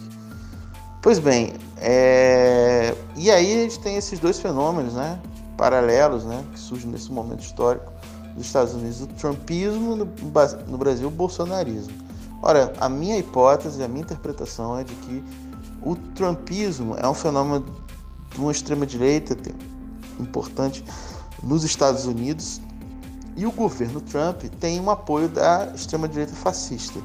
Pois 1.03 1.18
bem, 1.18 1.53
é... 1.79 2.94
e 3.16 3.31
aí 3.31 3.53
a 3.53 3.62
gente 3.62 3.81
tem 3.81 3.96
esses 3.96 4.18
dois 4.20 4.38
fenômenos, 4.38 4.94
né, 4.94 5.20
paralelos, 5.57 6.25
né, 6.25 6.44
que 6.53 6.61
surgem 6.61 6.90
nesse 6.90 7.11
momento 7.11 7.40
histórico 7.40 7.92
dos 8.35 8.46
Estados 8.46 8.72
Unidos, 8.72 9.03
o 9.03 9.07
trumpismo 9.09 9.96
no, 9.96 10.79
Brasil, 10.79 11.09
o 11.09 11.11
bolsonarismo. 11.11 11.92
Ora, 12.40 12.72
a 12.81 12.88
minha 12.88 13.18
hipótese, 13.18 13.83
a 13.83 13.88
minha 13.88 14.03
interpretação 14.03 14.79
é 14.79 14.85
de 14.85 14.94
que 14.94 15.25
o 15.83 15.96
trumpismo 15.96 16.96
é 16.96 17.07
um 17.07 17.14
fenômeno 17.14 17.66
uma 18.38 18.53
extrema 18.53 18.87
direita 18.87 19.37
importante 20.18 20.85
nos 21.42 21.64
Estados 21.64 22.07
Unidos 22.07 22.61
e 23.37 23.47
o 23.47 23.53
governo 23.53 24.01
Trump 24.01 24.42
tem 24.61 24.81
um 24.81 24.90
apoio 24.90 25.29
da 25.29 25.73
extrema-direita 25.75 26.35
fascista. 26.35 27.01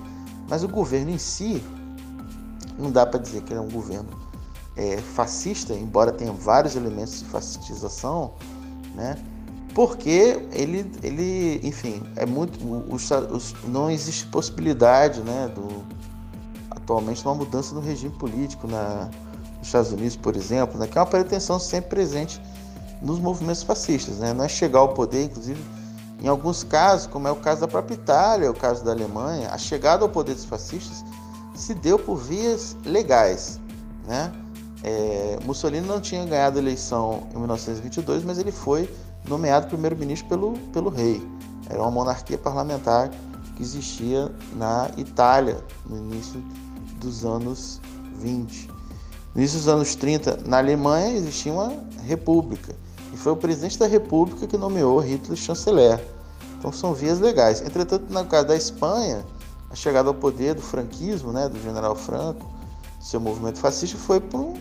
Mas 0.49 0.63
o 0.63 0.67
governo 0.67 1.11
em 1.11 1.17
si, 1.17 1.63
não 2.77 2.91
dá 2.91 3.05
para 3.05 3.19
dizer 3.19 3.41
que 3.43 3.53
ele 3.53 3.59
é 3.59 3.63
um 3.63 3.69
governo 3.69 4.09
é, 4.75 4.97
fascista, 4.97 5.73
embora 5.73 6.11
tenha 6.11 6.31
vários 6.31 6.75
elementos 6.75 7.19
de 7.19 7.25
fascistização, 7.25 8.33
né? 8.93 9.17
porque 9.77 10.47
ele, 10.51 10.91
ele 11.03 11.59
enfim, 11.63 12.01
é 12.15 12.25
muito. 12.25 12.57
Os, 12.91 13.11
os, 13.11 13.53
não 13.67 13.91
existe 13.91 14.25
possibilidade 14.25 15.21
né, 15.21 15.51
do, 15.53 15.83
atualmente 16.71 17.21
de 17.21 17.27
uma 17.27 17.35
mudança 17.35 17.75
no 17.75 17.81
regime 17.81 18.11
político 18.15 18.67
na, 18.67 19.07
Estados 19.67 19.91
Unidos, 19.91 20.15
por 20.15 20.35
exemplo, 20.35 20.79
né, 20.79 20.87
que 20.87 20.97
é 20.97 21.01
uma 21.01 21.07
pretensão 21.07 21.59
sempre 21.59 21.89
presente 21.91 22.41
nos 23.01 23.19
movimentos 23.19 23.63
fascistas. 23.63 24.17
Né? 24.17 24.33
Não 24.33 24.43
é 24.43 24.49
chegar 24.49 24.79
ao 24.79 24.89
poder, 24.89 25.25
inclusive 25.25 25.61
em 26.21 26.27
alguns 26.27 26.63
casos, 26.63 27.07
como 27.07 27.27
é 27.27 27.31
o 27.31 27.35
caso 27.35 27.61
da 27.61 27.67
própria 27.67 27.93
Itália, 27.93 28.49
o 28.49 28.53
caso 28.53 28.83
da 28.83 28.91
Alemanha, 28.91 29.49
a 29.49 29.57
chegada 29.57 30.03
ao 30.03 30.09
poder 30.09 30.33
dos 30.33 30.45
fascistas 30.45 31.05
se 31.55 31.73
deu 31.73 31.99
por 31.99 32.15
vias 32.15 32.75
legais. 32.85 33.59
Né? 34.05 34.31
É, 34.83 35.39
Mussolini 35.43 35.85
não 35.85 36.01
tinha 36.01 36.25
ganhado 36.25 36.57
a 36.57 36.61
eleição 36.61 37.23
em 37.33 37.37
1922, 37.37 38.23
mas 38.23 38.39
ele 38.39 38.51
foi 38.51 38.89
nomeado 39.27 39.67
primeiro-ministro 39.67 40.27
pelo, 40.27 40.53
pelo 40.71 40.89
rei. 40.89 41.21
Era 41.69 41.81
uma 41.81 41.91
monarquia 41.91 42.37
parlamentar 42.37 43.11
que 43.55 43.61
existia 43.61 44.31
na 44.55 44.89
Itália 44.97 45.63
no 45.85 45.97
início 45.97 46.41
dos 46.99 47.25
anos 47.25 47.81
20. 48.19 48.76
No 49.33 49.41
início 49.41 49.57
dos 49.57 49.67
anos 49.67 49.95
30, 49.95 50.39
na 50.45 50.57
Alemanha 50.57 51.15
existia 51.15 51.53
uma 51.53 51.71
república. 52.05 52.75
E 53.13 53.17
foi 53.17 53.31
o 53.31 53.35
presidente 53.35 53.77
da 53.77 53.87
República 53.87 54.47
que 54.47 54.57
nomeou 54.57 54.99
Hitler 54.99 55.37
chanceler. 55.37 56.03
Então 56.57 56.71
são 56.71 56.93
vias 56.93 57.19
legais. 57.19 57.61
Entretanto, 57.61 58.11
no 58.11 58.25
caso 58.25 58.47
da 58.47 58.55
Espanha, 58.55 59.23
a 59.69 59.75
chegada 59.75 60.09
ao 60.09 60.13
poder 60.13 60.55
do 60.55 60.61
franquismo, 60.61 61.31
né, 61.31 61.47
do 61.47 61.61
general 61.61 61.95
Franco, 61.95 62.49
seu 62.99 63.19
movimento 63.19 63.59
fascista, 63.59 63.97
foi 63.97 64.19
por 64.19 64.39
um, 64.39 64.53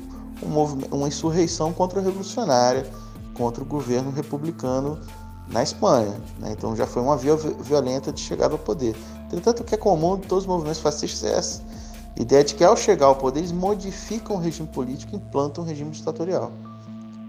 um 0.43 0.97
uma 0.97 1.09
insurreição 1.09 1.73
contra-revolucionária 1.73 2.91
contra 3.35 3.63
o 3.63 3.67
governo 3.67 4.11
republicano 4.11 4.99
na 5.49 5.63
Espanha. 5.63 6.21
Né? 6.39 6.53
Então 6.53 6.77
já 6.77 6.87
foi 6.87 7.03
uma 7.03 7.17
via 7.17 7.37
violenta 7.37 8.13
de 8.13 8.21
chegada 8.21 8.55
ao 8.55 8.59
poder. 8.59 8.95
Entretanto, 9.27 9.61
o 9.61 9.65
que 9.65 9.75
é 9.75 9.79
comum 9.79 10.19
de 10.19 10.27
todos 10.27 10.45
os 10.45 10.49
movimentos 10.49 10.81
fascistas 10.81 11.25
é 11.25 11.39
essa 11.39 11.63
ideia 12.23 12.43
de 12.43 12.55
que 12.55 12.65
ao 12.65 12.77
chegar 12.77 13.07
ao 13.07 13.17
poder 13.17 13.41
eles 13.41 13.53
modificam 13.53 14.37
o 14.37 14.39
regime 14.39 14.69
político 14.69 15.15
e 15.15 15.17
implantam 15.17 15.65
um 15.65 15.67
regime 15.67 15.91
ditatorial. 15.91 16.51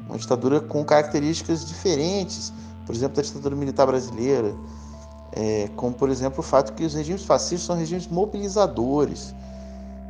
Uma 0.08 0.18
ditadura 0.18 0.62
com 0.62 0.84
características 0.86 1.66
diferentes, 1.66 2.54
por 2.86 2.96
exemplo, 2.96 3.18
da 3.18 3.22
ditadura 3.22 3.56
militar 3.56 3.86
brasileira. 3.86 4.56
é, 5.34 5.70
como 5.76 5.94
por 5.94 6.10
exemplo 6.10 6.40
o 6.40 6.44
fato 6.44 6.74
que 6.74 6.84
os 6.84 6.94
regimes 6.94 7.24
fascistas 7.24 7.68
são 7.68 7.76
regimes 7.76 8.08
mobilizadores, 8.08 9.36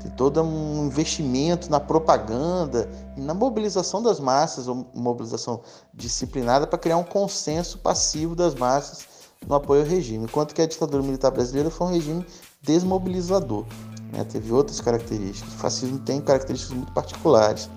tem 0.02 0.12
todo 0.12 0.42
um 0.42 0.86
investimento 0.86 1.70
na 1.72 1.80
propaganda 1.80 2.90
e 3.18 3.22
na 3.22 3.34
mobilização 3.34 4.02
das 4.02 4.20
massas, 4.20 4.68
mobilização 4.94 5.62
disciplinada 5.94 6.68
para 6.68 6.78
criar 6.78 6.98
um 6.98 7.04
consenso 7.04 7.80
passivo 7.80 8.36
das 8.36 8.54
massas 8.54 9.06
no 9.46 9.56
apoio 9.56 9.82
ao 9.82 9.88
regime, 9.88 10.26
enquanto 10.26 10.54
que 10.54 10.62
a 10.62 10.68
ditadura 10.68 11.04
militar 11.04 11.32
brasileira 11.32 11.70
foi 11.70 11.88
um 11.88 11.92
regime 11.92 12.26
desmobilizador. 12.62 13.66
Né? 14.12 14.24
Teve 14.24 14.52
outras 14.52 14.80
características. 14.82 15.54
O 15.54 15.58
fascismo 15.58 16.00
tem 16.00 16.22
características 16.22 16.76
muito 16.76 16.92
particulares. 16.92 17.70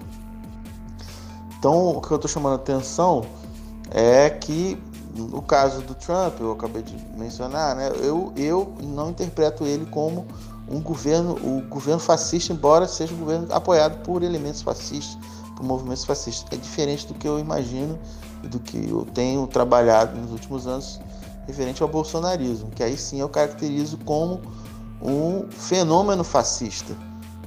Então, 1.59 1.91
o 1.91 2.01
que 2.01 2.11
eu 2.11 2.17
estou 2.17 2.31
chamando 2.31 2.53
a 2.53 2.57
atenção 2.57 3.25
é 3.91 4.31
que, 4.31 4.83
no 5.15 5.43
caso 5.43 5.83
do 5.83 5.95
Trump, 5.95 6.41
eu 6.41 6.53
acabei 6.53 6.83
de 6.83 6.97
mencionar, 7.17 7.77
né? 7.77 7.93
eu, 8.01 8.33
eu 8.37 8.75
não 8.81 9.11
interpreto 9.11 9.67
ele 9.67 9.85
como 9.87 10.27
um 10.71 10.81
governo, 10.81 11.35
o 11.35 11.63
governo 11.69 12.01
fascista, 12.01 12.53
embora 12.53 12.87
seja 12.87 13.13
um 13.13 13.19
governo 13.19 13.53
apoiado 13.53 14.03
por 14.05 14.23
elementos 14.23 14.63
fascistas, 14.63 15.19
por 15.57 15.65
movimentos 15.65 16.05
fascistas. 16.05 16.47
É 16.53 16.57
diferente 16.57 17.07
do 17.09 17.15
que 17.15 17.27
eu 17.27 17.39
imagino 17.39 17.99
e 18.43 18.49
do 18.49 18.61
que 18.61 18.89
eu 18.89 19.05
tenho 19.13 19.47
trabalhado 19.49 20.19
nos 20.19 20.31
últimos 20.31 20.67
anos 20.67 21.01
referente 21.47 21.83
ao 21.83 21.89
bolsonarismo, 21.89 22.71
que 22.71 22.83
aí 22.83 22.97
sim 22.97 23.21
eu 23.21 23.29
caracterizo 23.29 23.99
como 23.99 24.41
um 25.03 25.47
fenômeno 25.51 26.23
fascista, 26.23 26.97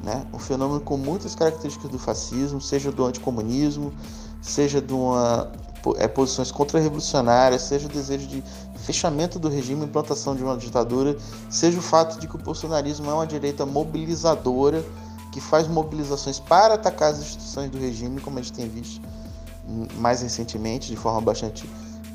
né? 0.03 0.25
um 0.33 0.39
fenômeno 0.39 0.81
com 0.81 0.97
muitas 0.97 1.35
características 1.35 1.89
do 1.89 1.99
fascismo, 1.99 2.59
seja 2.59 2.91
do 2.91 3.05
anticomunismo, 3.05 3.93
seja 4.41 4.81
de 4.81 4.93
uma, 4.93 5.51
é, 5.97 6.07
posições 6.07 6.51
contra-revolucionárias, 6.51 7.61
seja 7.61 7.87
o 7.87 7.89
desejo 7.89 8.27
de 8.27 8.43
fechamento 8.77 9.39
do 9.39 9.47
regime, 9.47 9.85
implantação 9.85 10.35
de 10.35 10.43
uma 10.43 10.57
ditadura, 10.57 11.15
seja 11.49 11.79
o 11.79 11.81
fato 11.81 12.19
de 12.19 12.27
que 12.27 12.35
o 12.35 12.39
bolsonarismo 12.39 13.09
é 13.09 13.13
uma 13.13 13.27
direita 13.27 13.65
mobilizadora 13.65 14.83
que 15.31 15.39
faz 15.39 15.67
mobilizações 15.67 16.39
para 16.39 16.73
atacar 16.73 17.11
as 17.11 17.19
instituições 17.19 17.69
do 17.69 17.77
regime, 17.77 18.19
como 18.19 18.39
a 18.39 18.41
gente 18.41 18.53
tem 18.53 18.67
visto 18.67 19.01
mais 19.95 20.21
recentemente, 20.21 20.89
de 20.89 20.97
forma 20.97 21.21
bastante 21.21 21.67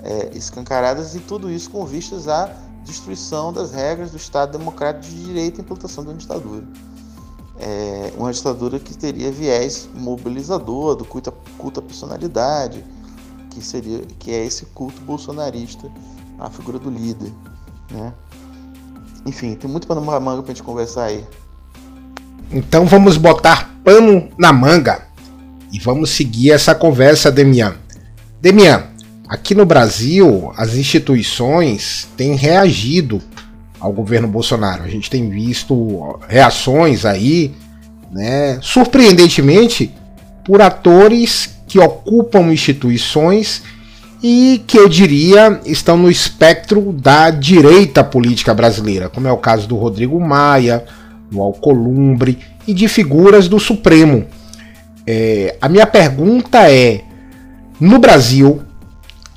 é, 0.02 0.30
e 0.34 1.20
tudo 1.20 1.50
isso 1.50 1.70
com 1.70 1.84
vistas 1.84 2.28
à 2.28 2.54
destruição 2.84 3.52
das 3.52 3.72
regras 3.72 4.10
do 4.10 4.16
Estado 4.16 4.56
Democrático 4.58 5.14
de 5.14 5.24
Direito 5.24 5.58
e 5.58 5.60
implantação 5.62 6.04
de 6.04 6.10
uma 6.10 6.16
ditadura. 6.16 6.64
É, 7.60 8.12
uma 8.16 8.32
ditadura 8.32 8.78
que 8.78 8.96
teria 8.96 9.32
viés 9.32 9.88
mobilizador, 9.94 10.94
do 10.94 11.04
culto, 11.04 11.32
culto 11.58 11.80
à 11.80 11.82
personalidade, 11.82 12.84
que, 13.50 13.64
seria, 13.64 14.00
que 14.18 14.32
é 14.32 14.44
esse 14.44 14.64
culto 14.66 15.00
bolsonarista 15.02 15.90
à 16.38 16.48
figura 16.48 16.78
do 16.78 16.90
líder. 16.90 17.32
Né? 17.90 18.12
Enfim, 19.26 19.54
tem 19.54 19.70
muito 19.70 19.86
pano 19.86 20.00
na 20.00 20.20
manga 20.20 20.42
para 20.42 20.52
a 20.52 20.54
gente 20.54 20.62
conversar 20.62 21.04
aí. 21.04 21.24
Então 22.50 22.86
vamos 22.86 23.16
botar 23.16 23.74
pano 23.84 24.28
na 24.38 24.52
manga 24.52 25.06
e 25.72 25.78
vamos 25.78 26.10
seguir 26.10 26.52
essa 26.52 26.74
conversa, 26.74 27.30
Demian. 27.30 27.74
Demian, 28.40 28.84
Aqui 29.28 29.54
no 29.54 29.66
Brasil, 29.66 30.52
as 30.56 30.74
instituições 30.74 32.08
têm 32.16 32.34
reagido 32.34 33.20
ao 33.78 33.92
governo 33.92 34.26
Bolsonaro. 34.26 34.84
A 34.84 34.88
gente 34.88 35.10
tem 35.10 35.28
visto 35.28 36.18
reações 36.26 37.04
aí, 37.04 37.54
né, 38.10 38.58
surpreendentemente, 38.62 39.92
por 40.44 40.62
atores 40.62 41.58
que 41.66 41.78
ocupam 41.78 42.50
instituições 42.50 43.62
e 44.22 44.62
que 44.66 44.78
eu 44.78 44.88
diria 44.88 45.60
estão 45.66 45.98
no 45.98 46.10
espectro 46.10 46.92
da 46.92 47.30
direita 47.30 48.02
política 48.02 48.54
brasileira, 48.54 49.10
como 49.10 49.28
é 49.28 49.32
o 49.32 49.36
caso 49.36 49.68
do 49.68 49.76
Rodrigo 49.76 50.18
Maia, 50.18 50.84
do 51.30 51.42
Alcolumbre 51.42 52.38
e 52.66 52.72
de 52.72 52.88
figuras 52.88 53.46
do 53.46 53.60
Supremo. 53.60 54.24
É, 55.06 55.56
a 55.60 55.68
minha 55.68 55.86
pergunta 55.86 56.70
é: 56.70 57.02
no 57.78 57.98
Brasil, 57.98 58.62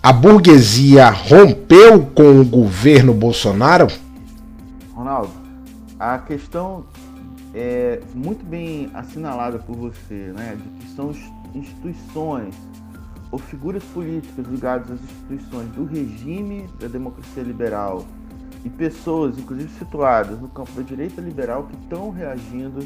a 0.03 0.11
burguesia 0.11 1.09
rompeu 1.09 2.03
com 2.07 2.41
o 2.41 2.45
governo 2.45 3.13
Bolsonaro? 3.13 3.87
Ronaldo, 4.93 5.31
a 5.99 6.17
questão 6.17 6.85
é 7.53 8.01
muito 8.15 8.43
bem 8.43 8.89
assinalada 8.95 9.59
por 9.59 9.75
você, 9.75 10.31
né, 10.33 10.57
de 10.57 10.85
que 10.85 10.95
são 10.95 11.13
instituições 11.53 12.55
ou 13.31 13.37
figuras 13.37 13.83
políticas 13.83 14.45
ligadas 14.47 14.91
às 14.91 14.99
instituições 15.03 15.69
do 15.73 15.85
regime 15.85 16.67
da 16.79 16.87
democracia 16.87 17.43
liberal 17.43 18.03
e 18.65 18.69
pessoas, 18.69 19.37
inclusive 19.37 19.69
situadas 19.77 20.39
no 20.39 20.47
campo 20.47 20.71
da 20.71 20.81
direita 20.81 21.21
liberal, 21.21 21.63
que 21.63 21.75
estão 21.75 22.09
reagindo 22.09 22.85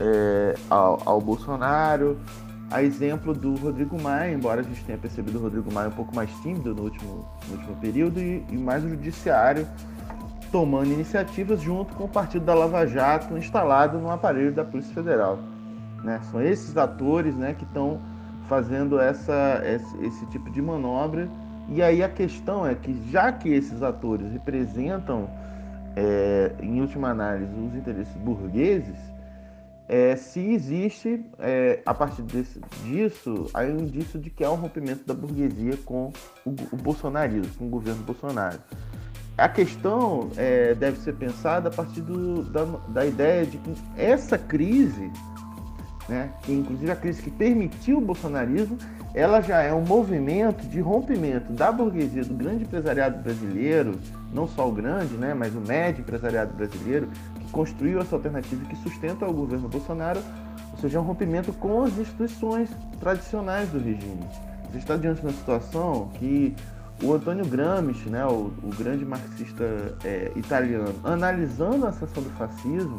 é, 0.00 0.54
ao, 0.70 1.00
ao 1.04 1.20
Bolsonaro, 1.20 2.18
a 2.70 2.82
exemplo 2.82 3.32
do 3.32 3.54
Rodrigo 3.56 4.00
Maia, 4.00 4.32
embora 4.32 4.60
a 4.60 4.64
gente 4.64 4.84
tenha 4.84 4.98
percebido 4.98 5.38
o 5.38 5.42
Rodrigo 5.42 5.72
Maia 5.72 5.88
um 5.88 5.92
pouco 5.92 6.14
mais 6.14 6.30
tímido 6.42 6.74
no 6.74 6.82
último, 6.82 7.24
no 7.48 7.54
último 7.54 7.76
período, 7.76 8.20
e, 8.20 8.44
e 8.50 8.56
mais 8.56 8.84
o 8.84 8.88
judiciário 8.88 9.66
tomando 10.50 10.92
iniciativas 10.92 11.60
junto 11.60 11.94
com 11.94 12.04
o 12.04 12.08
partido 12.08 12.44
da 12.44 12.54
Lava 12.54 12.86
Jato 12.86 13.36
instalado 13.36 13.98
no 13.98 14.10
aparelho 14.10 14.52
da 14.52 14.64
Polícia 14.64 14.92
Federal. 14.94 15.38
Né? 16.02 16.20
São 16.30 16.40
esses 16.42 16.76
atores 16.76 17.34
né, 17.34 17.54
que 17.54 17.64
estão 17.64 18.00
fazendo 18.48 18.98
essa, 18.98 19.62
esse, 19.64 20.04
esse 20.04 20.26
tipo 20.26 20.50
de 20.50 20.62
manobra. 20.62 21.28
E 21.68 21.82
aí 21.82 22.02
a 22.02 22.08
questão 22.08 22.66
é 22.66 22.74
que, 22.74 22.98
já 23.10 23.30
que 23.30 23.50
esses 23.50 23.82
atores 23.82 24.32
representam, 24.32 25.28
é, 25.94 26.52
em 26.62 26.80
última 26.80 27.10
análise, 27.10 27.52
os 27.52 27.74
interesses 27.74 28.14
burgueses, 28.16 28.96
é, 29.88 30.14
se 30.16 30.40
existe, 30.40 31.24
é, 31.38 31.80
a 31.86 31.94
partir 31.94 32.20
desse, 32.22 32.60
disso, 32.84 33.46
aí 33.54 33.72
um 33.72 33.80
indício 33.80 34.20
de 34.20 34.28
que 34.28 34.44
há 34.44 34.50
um 34.50 34.56
rompimento 34.56 35.06
da 35.06 35.14
burguesia 35.14 35.78
com 35.84 36.12
o, 36.44 36.50
o 36.72 36.76
bolsonarismo, 36.76 37.50
com 37.58 37.66
o 37.66 37.70
governo 37.70 38.02
Bolsonaro. 38.02 38.58
A 39.36 39.48
questão 39.48 40.28
é, 40.36 40.74
deve 40.74 40.98
ser 40.98 41.14
pensada 41.14 41.68
a 41.68 41.72
partir 41.72 42.02
do, 42.02 42.42
da, 42.42 42.64
da, 42.88 43.06
ideia 43.06 43.46
de 43.46 43.56
que 43.56 43.72
essa 43.96 44.36
crise, 44.36 45.10
né, 46.08 46.32
que 46.42 46.52
inclusive 46.52 46.90
a 46.90 46.96
crise 46.96 47.22
que 47.22 47.30
permitiu 47.30 47.98
o 47.98 48.00
bolsonarismo, 48.00 48.76
ela 49.14 49.40
já 49.40 49.62
é 49.62 49.72
um 49.72 49.80
movimento 49.80 50.66
de 50.66 50.80
rompimento 50.80 51.52
da 51.52 51.72
burguesia, 51.72 52.24
do 52.24 52.34
grande 52.34 52.64
empresariado 52.64 53.22
brasileiro, 53.22 53.98
não 54.34 54.46
só 54.46 54.68
o 54.68 54.72
grande, 54.72 55.14
né, 55.14 55.32
mas 55.32 55.54
o 55.54 55.60
médio 55.60 56.02
empresariado 56.02 56.52
brasileiro, 56.54 57.08
construiu 57.50 58.00
essa 58.00 58.14
alternativa 58.14 58.64
que 58.66 58.76
sustenta 58.76 59.26
o 59.26 59.32
governo 59.32 59.68
Bolsonaro, 59.68 60.20
ou 60.72 60.78
seja, 60.78 60.98
é 60.98 61.00
um 61.00 61.04
rompimento 61.04 61.52
com 61.52 61.82
as 61.82 61.96
instituições 61.98 62.68
tradicionais 63.00 63.68
do 63.70 63.78
regime. 63.78 64.24
Gente 64.72 64.78
está 64.78 64.96
diante 64.96 65.20
de 65.20 65.26
uma 65.26 65.32
situação 65.32 66.08
que 66.14 66.54
o 67.02 67.12
Antônio 67.12 67.46
Gramsci, 67.46 68.08
né, 68.08 68.24
o, 68.26 68.52
o 68.62 68.70
grande 68.76 69.04
marxista 69.04 69.96
é, 70.04 70.32
italiano, 70.36 70.94
analisando 71.04 71.86
a 71.86 71.90
ascensão 71.90 72.22
do 72.22 72.30
fascismo 72.30 72.98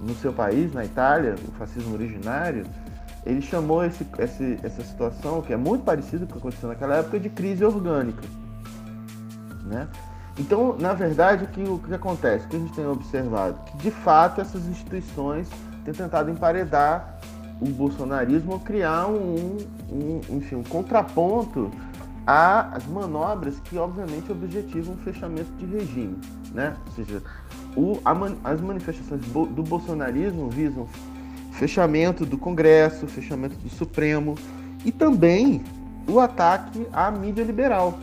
no 0.00 0.14
seu 0.14 0.32
país, 0.32 0.72
na 0.72 0.84
Itália, 0.84 1.34
o 1.46 1.52
fascismo 1.52 1.94
originário, 1.94 2.64
ele 3.24 3.42
chamou 3.42 3.84
esse, 3.84 4.06
esse, 4.18 4.58
essa 4.62 4.82
situação, 4.82 5.42
que 5.42 5.52
é 5.52 5.56
muito 5.56 5.84
parecida 5.84 6.24
com 6.24 6.32
o 6.32 6.34
que 6.34 6.38
aconteceu 6.38 6.68
naquela 6.70 6.96
época, 6.96 7.20
de 7.20 7.28
crise 7.28 7.64
orgânica. 7.64 8.22
Né? 9.64 9.86
Então, 10.40 10.74
na 10.78 10.94
verdade, 10.94 11.44
o 11.44 11.46
que, 11.48 11.62
o 11.62 11.78
que 11.78 11.94
acontece? 11.94 12.46
O 12.46 12.48
que 12.48 12.56
a 12.56 12.58
gente 12.58 12.72
tem 12.72 12.86
observado? 12.86 13.58
Que, 13.66 13.76
de 13.76 13.90
fato, 13.90 14.40
essas 14.40 14.66
instituições 14.66 15.46
têm 15.84 15.92
tentado 15.92 16.30
emparedar 16.30 17.20
o 17.60 17.66
bolsonarismo 17.66 18.52
ou 18.52 18.58
criar 18.58 19.06
um, 19.06 19.58
um, 19.92 20.20
enfim, 20.30 20.54
um 20.54 20.62
contraponto 20.62 21.70
às 22.26 22.86
manobras 22.86 23.60
que, 23.64 23.76
obviamente, 23.76 24.32
objetivam 24.32 24.94
o 24.94 24.96
fechamento 24.98 25.52
de 25.58 25.66
regime. 25.66 26.16
Né? 26.54 26.74
Ou 26.86 26.92
seja, 26.92 27.22
o, 27.76 28.00
as 28.42 28.60
manifestações 28.62 29.20
do, 29.26 29.44
do 29.44 29.62
bolsonarismo 29.62 30.48
visam 30.48 30.88
fechamento 31.52 32.24
do 32.24 32.38
Congresso, 32.38 33.06
fechamento 33.06 33.56
do 33.56 33.68
Supremo 33.68 34.36
e 34.86 34.90
também 34.90 35.62
o 36.08 36.18
ataque 36.18 36.86
à 36.94 37.10
mídia 37.10 37.44
liberal. 37.44 37.98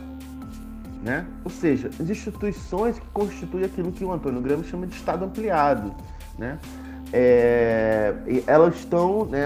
Né? 1.02 1.26
Ou 1.44 1.50
seja, 1.50 1.88
as 1.88 2.10
instituições 2.10 2.98
que 2.98 3.06
constituem 3.08 3.64
aquilo 3.64 3.92
que 3.92 4.04
o 4.04 4.12
Antônio 4.12 4.40
Gramsci 4.40 4.70
chama 4.70 4.86
de 4.86 4.96
Estado 4.96 5.24
ampliado. 5.24 5.94
Né? 6.36 6.58
É, 7.12 8.14
elas 8.46 8.76
estão, 8.76 9.24
né, 9.24 9.44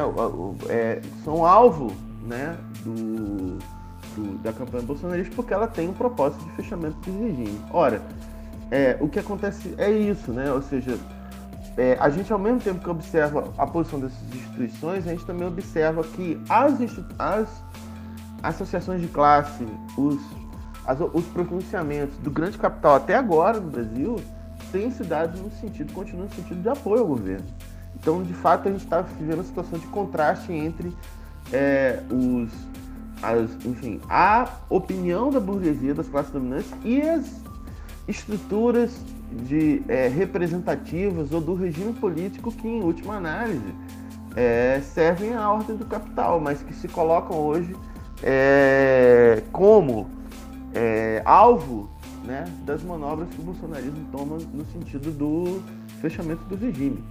é, 0.68 1.00
são 1.24 1.44
alvo 1.44 1.92
né, 2.26 2.56
do, 2.84 3.58
do, 4.16 4.38
da 4.42 4.52
campanha 4.52 4.82
bolsonarista 4.82 5.32
porque 5.34 5.52
ela 5.52 5.66
tem 5.66 5.88
um 5.88 5.92
propósito 5.92 6.44
de 6.44 6.50
fechamento 6.52 6.96
de 7.02 7.10
regime. 7.10 7.60
Ora, 7.70 8.02
é, 8.70 8.96
o 9.00 9.08
que 9.08 9.18
acontece 9.18 9.74
é 9.76 9.90
isso, 9.90 10.32
né? 10.32 10.50
ou 10.50 10.62
seja, 10.62 10.98
é, 11.76 11.96
a 12.00 12.08
gente 12.10 12.32
ao 12.32 12.38
mesmo 12.38 12.60
tempo 12.60 12.80
que 12.80 12.90
observa 12.90 13.52
a 13.56 13.66
posição 13.66 14.00
dessas 14.00 14.22
instituições, 14.34 15.06
a 15.06 15.10
gente 15.10 15.24
também 15.24 15.46
observa 15.46 16.02
que 16.02 16.40
as, 16.48 16.80
as 17.18 17.48
associações 18.42 19.00
de 19.00 19.08
classe, 19.08 19.66
os 19.96 20.20
as, 20.86 20.98
os 21.00 21.24
pronunciamentos 21.26 22.16
do 22.18 22.30
grande 22.30 22.58
capital 22.58 22.96
até 22.96 23.14
agora 23.14 23.60
no 23.60 23.70
Brasil 23.70 24.20
têm 24.70 24.90
se 24.90 25.04
dado 25.04 25.40
no 25.40 25.50
sentido, 25.50 25.92
continuam 25.92 26.26
no 26.26 26.34
sentido 26.34 26.62
de 26.62 26.68
apoio 26.68 27.02
ao 27.02 27.06
governo. 27.06 27.46
Então, 27.94 28.22
de 28.22 28.32
fato, 28.32 28.68
a 28.68 28.72
gente 28.72 28.84
está 28.84 29.00
vivendo 29.02 29.38
uma 29.38 29.44
situação 29.44 29.78
de 29.78 29.86
contraste 29.86 30.52
entre 30.52 30.92
é, 31.52 32.02
os, 32.10 32.50
as, 33.22 33.64
enfim, 33.64 34.00
a 34.08 34.48
opinião 34.68 35.30
da 35.30 35.38
burguesia, 35.38 35.94
das 35.94 36.08
classes 36.08 36.32
dominantes 36.32 36.72
e 36.84 37.00
as 37.02 37.42
estruturas 38.08 38.98
de, 39.30 39.82
é, 39.88 40.08
representativas 40.08 41.32
ou 41.32 41.40
do 41.40 41.54
regime 41.54 41.92
político 41.92 42.50
que, 42.50 42.66
em 42.66 42.82
última 42.82 43.16
análise, 43.16 43.74
é, 44.34 44.80
servem 44.80 45.34
à 45.34 45.50
ordem 45.50 45.76
do 45.76 45.84
capital, 45.84 46.40
mas 46.40 46.62
que 46.62 46.74
se 46.74 46.88
colocam 46.88 47.36
hoje 47.36 47.76
é, 48.22 49.42
como 49.52 50.08
é, 50.74 51.22
alvo 51.24 51.88
né, 52.24 52.44
das 52.64 52.82
manobras 52.82 53.28
que 53.30 53.40
o 53.40 53.44
bolsonarismo 53.44 54.06
toma 54.10 54.38
no 54.52 54.64
sentido 54.66 55.10
do 55.10 55.62
fechamento 56.00 56.44
do 56.44 56.56
regime. 56.56 57.02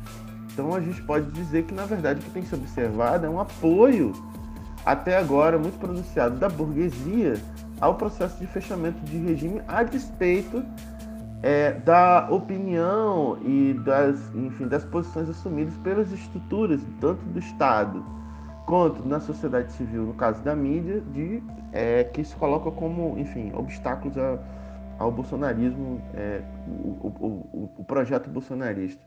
Então 0.53 0.74
a 0.74 0.82
gente 0.82 1.01
pode 1.03 1.30
dizer 1.32 1.64
que 1.64 1.74
na 1.74 1.86
verdade 1.86 2.20
o 2.20 2.24
que 2.24 2.30
tem 2.32 2.43
se 2.43 2.53
observado 2.55 3.26
é 3.26 3.30
um 3.30 3.39
apoio 3.39 4.14
até 4.86 5.18
agora 5.18 5.57
muito 5.57 5.80
pronunciado 5.80 6.38
da 6.38 6.49
burguesia 6.49 7.41
ao 7.80 7.95
processo 7.95 8.38
de 8.39 8.47
fechamento 8.47 8.99
de 9.05 9.18
regime 9.18 9.62
a 9.68 9.84
despeito 9.84 10.64
é, 11.41 11.74
da 11.74 12.28
opinião 12.30 13.38
e 13.41 13.74
das, 13.86 14.20
enfim, 14.36 14.68
das 14.68 14.84
posições 14.84 15.30
assumidas 15.30 15.76
pelas 15.78 16.12
estruturas, 16.12 16.80
tanto 16.99 17.24
do 17.26 17.39
Estado 17.39 18.03
quanto 18.72 19.05
na 19.05 19.19
sociedade 19.19 19.69
civil, 19.74 20.03
no 20.03 20.13
caso 20.13 20.41
da 20.43 20.55
mídia, 20.55 21.01
de, 21.11 21.43
é, 21.74 22.05
que 22.05 22.24
se 22.24 22.34
coloca 22.38 22.72
como, 22.72 23.19
enfim, 23.19 23.51
obstáculos 23.53 24.17
a, 24.17 24.39
ao 24.97 25.11
bolsonarismo, 25.11 26.01
é, 26.13 26.41
o, 26.65 27.07
o, 27.19 27.72
o, 27.80 27.84
projeto 27.84 28.30
bolsonarista. 28.30 29.03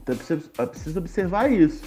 Então 0.00 0.14
é 0.14 0.64
preciso, 0.64 0.98
observar 0.98 1.52
isso. 1.52 1.84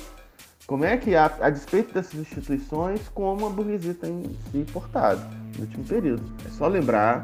Como 0.67 0.85
é 0.85 0.95
que, 0.97 1.15
a, 1.15 1.25
a 1.41 1.49
despeito 1.49 1.91
dessas 1.91 2.13
instituições, 2.13 3.09
como 3.09 3.47
a 3.47 3.49
burguesia 3.49 3.95
tem 3.95 4.21
se 4.51 4.71
portado 4.71 5.23
no 5.57 5.63
último 5.63 5.83
período. 5.85 6.31
É 6.45 6.49
só 6.49 6.67
lembrar 6.67 7.23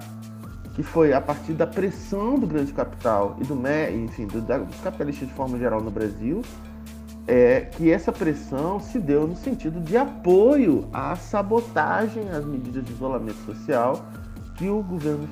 que 0.73 0.81
foi 0.81 1.13
a 1.13 1.21
partir 1.21 1.53
da 1.53 1.67
pressão 1.67 2.39
do 2.39 2.47
grande 2.47 2.73
capital 2.73 3.37
e 3.39 3.43
do 3.43 3.53
enfim, 4.03 4.25
do, 4.25 4.41
dos 4.41 4.79
capitalistas 4.79 5.27
de 5.27 5.33
forma 5.35 5.59
geral 5.59 5.79
no 5.79 5.91
Brasil, 5.91 6.41
é, 7.27 7.61
que 7.61 7.91
essa 7.91 8.11
pressão 8.11 8.79
se 8.79 8.99
deu 8.99 9.27
no 9.27 9.35
sentido 9.35 9.79
de 9.79 9.95
apoio 9.95 10.87
à 10.91 11.15
sabotagem 11.15 12.29
às 12.29 12.45
medidas 12.45 12.83
de 12.83 12.91
isolamento 12.91 13.37
social 13.45 14.05
que 14.57 14.67
o 14.69 14.81
governo 14.81 15.27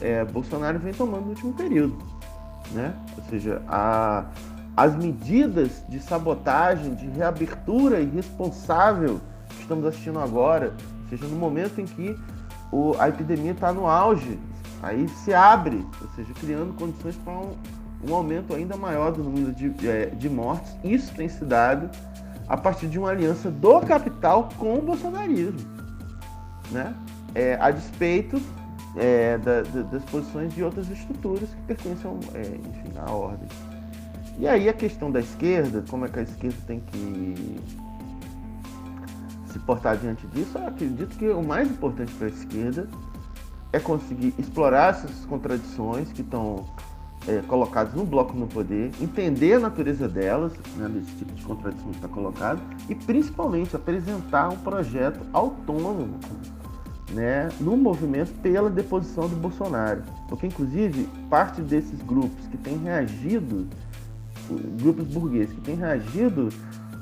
é, 0.00 0.24
Bolsonaro 0.24 0.78
vem 0.78 0.92
tomando 0.92 1.24
no 1.24 1.30
último 1.30 1.52
período. 1.52 1.96
Né? 2.72 2.94
Ou 3.16 3.24
seja, 3.24 3.62
a, 3.68 4.24
as 4.76 4.96
medidas 4.96 5.82
de 5.88 6.00
sabotagem, 6.00 6.94
de 6.94 7.06
reabertura 7.08 8.00
irresponsável 8.00 9.20
que 9.50 9.62
estamos 9.62 9.84
assistindo 9.84 10.18
agora, 10.18 10.74
ou 11.02 11.08
seja, 11.10 11.26
no 11.26 11.36
momento 11.36 11.80
em 11.80 11.84
que 11.84 12.16
o, 12.70 12.94
a 12.98 13.08
epidemia 13.08 13.52
está 13.52 13.72
no 13.72 13.86
auge, 13.86 14.38
Aí 14.82 15.08
se 15.08 15.32
abre, 15.32 15.86
ou 16.00 16.08
seja, 16.16 16.34
criando 16.40 16.74
condições 16.74 17.14
para 17.24 17.32
um, 17.32 17.54
um 18.02 18.14
aumento 18.14 18.54
ainda 18.54 18.76
maior 18.76 19.12
do 19.12 19.22
número 19.22 19.52
de, 19.52 19.72
é, 19.88 20.06
de 20.06 20.28
mortes. 20.28 20.74
Isso 20.82 21.14
tem 21.14 21.28
se 21.28 21.44
dado 21.44 21.90
a 22.48 22.56
partir 22.56 22.86
de 22.86 22.98
uma 22.98 23.10
aliança 23.10 23.50
do 23.50 23.80
capital 23.80 24.48
com 24.58 24.78
o 24.78 24.82
bolsonarismo, 24.82 25.60
né? 26.70 26.94
É, 27.34 27.56
a 27.60 27.70
despeito 27.70 28.40
é, 28.96 29.38
da, 29.38 29.62
da, 29.62 29.82
das 29.82 30.04
posições 30.04 30.54
de 30.54 30.62
outras 30.62 30.90
estruturas 30.90 31.48
que 31.48 31.62
pertencem 31.62 32.10
é, 32.34 32.40
enfim, 32.40 32.92
à 32.98 33.10
ordem. 33.10 33.48
E 34.38 34.46
aí 34.48 34.68
a 34.68 34.72
questão 34.72 35.10
da 35.10 35.20
esquerda, 35.20 35.84
como 35.88 36.04
é 36.04 36.08
que 36.08 36.18
a 36.18 36.22
esquerda 36.22 36.56
tem 36.66 36.80
que 36.80 37.60
se 39.46 39.58
portar 39.60 39.96
diante 39.96 40.26
disso, 40.28 40.58
eu 40.58 40.66
acredito 40.66 41.16
que 41.16 41.28
o 41.28 41.42
mais 41.42 41.70
importante 41.70 42.12
para 42.14 42.26
a 42.26 42.30
esquerda 42.30 42.88
é 43.72 43.78
conseguir 43.78 44.34
explorar 44.38 44.90
essas 44.90 45.24
contradições 45.26 46.10
que 46.12 46.22
estão 46.22 46.66
é, 47.26 47.42
no 47.94 48.04
bloco 48.04 48.36
no 48.36 48.46
poder, 48.46 48.90
entender 49.00 49.54
a 49.54 49.60
natureza 49.60 50.08
delas, 50.08 50.52
né, 50.76 50.88
desse 50.88 51.12
tipo 51.16 51.32
de 51.32 51.44
contradição 51.44 51.90
que 51.90 51.96
está 51.96 52.08
colocado, 52.08 52.60
e 52.88 52.94
principalmente 52.94 53.76
apresentar 53.76 54.48
um 54.48 54.56
projeto 54.56 55.20
autônomo 55.32 56.18
né, 57.12 57.48
no 57.60 57.76
movimento 57.76 58.32
pela 58.40 58.70
deposição 58.70 59.28
do 59.28 59.36
Bolsonaro. 59.36 60.02
Porque, 60.28 60.46
inclusive, 60.46 61.08
parte 61.28 61.60
desses 61.60 62.00
grupos 62.02 62.46
que 62.48 62.56
têm 62.56 62.78
reagido, 62.78 63.68
grupos 64.80 65.06
burgueses 65.06 65.54
que 65.54 65.60
têm 65.60 65.76
reagido 65.76 66.48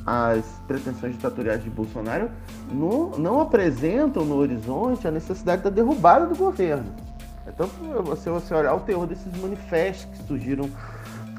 as 0.05 0.45
pretensões 0.67 1.13
ditatoriais 1.13 1.63
de 1.63 1.71
Bolsonaro 1.71 2.31
não, 2.73 3.11
não 3.11 3.41
apresentam 3.41 4.25
no 4.25 4.37
horizonte 4.37 5.07
a 5.07 5.11
necessidade 5.11 5.63
da 5.63 5.71
derrubada 5.71 6.27
do 6.27 6.35
governo. 6.35 7.10
Então, 7.55 7.69
se 8.17 8.29
você 8.29 8.55
olhar 8.55 8.75
o 8.75 8.81
teor 8.81 9.07
desses 9.07 9.35
manifestos 9.41 10.07
que 10.17 10.27
surgiram 10.27 10.71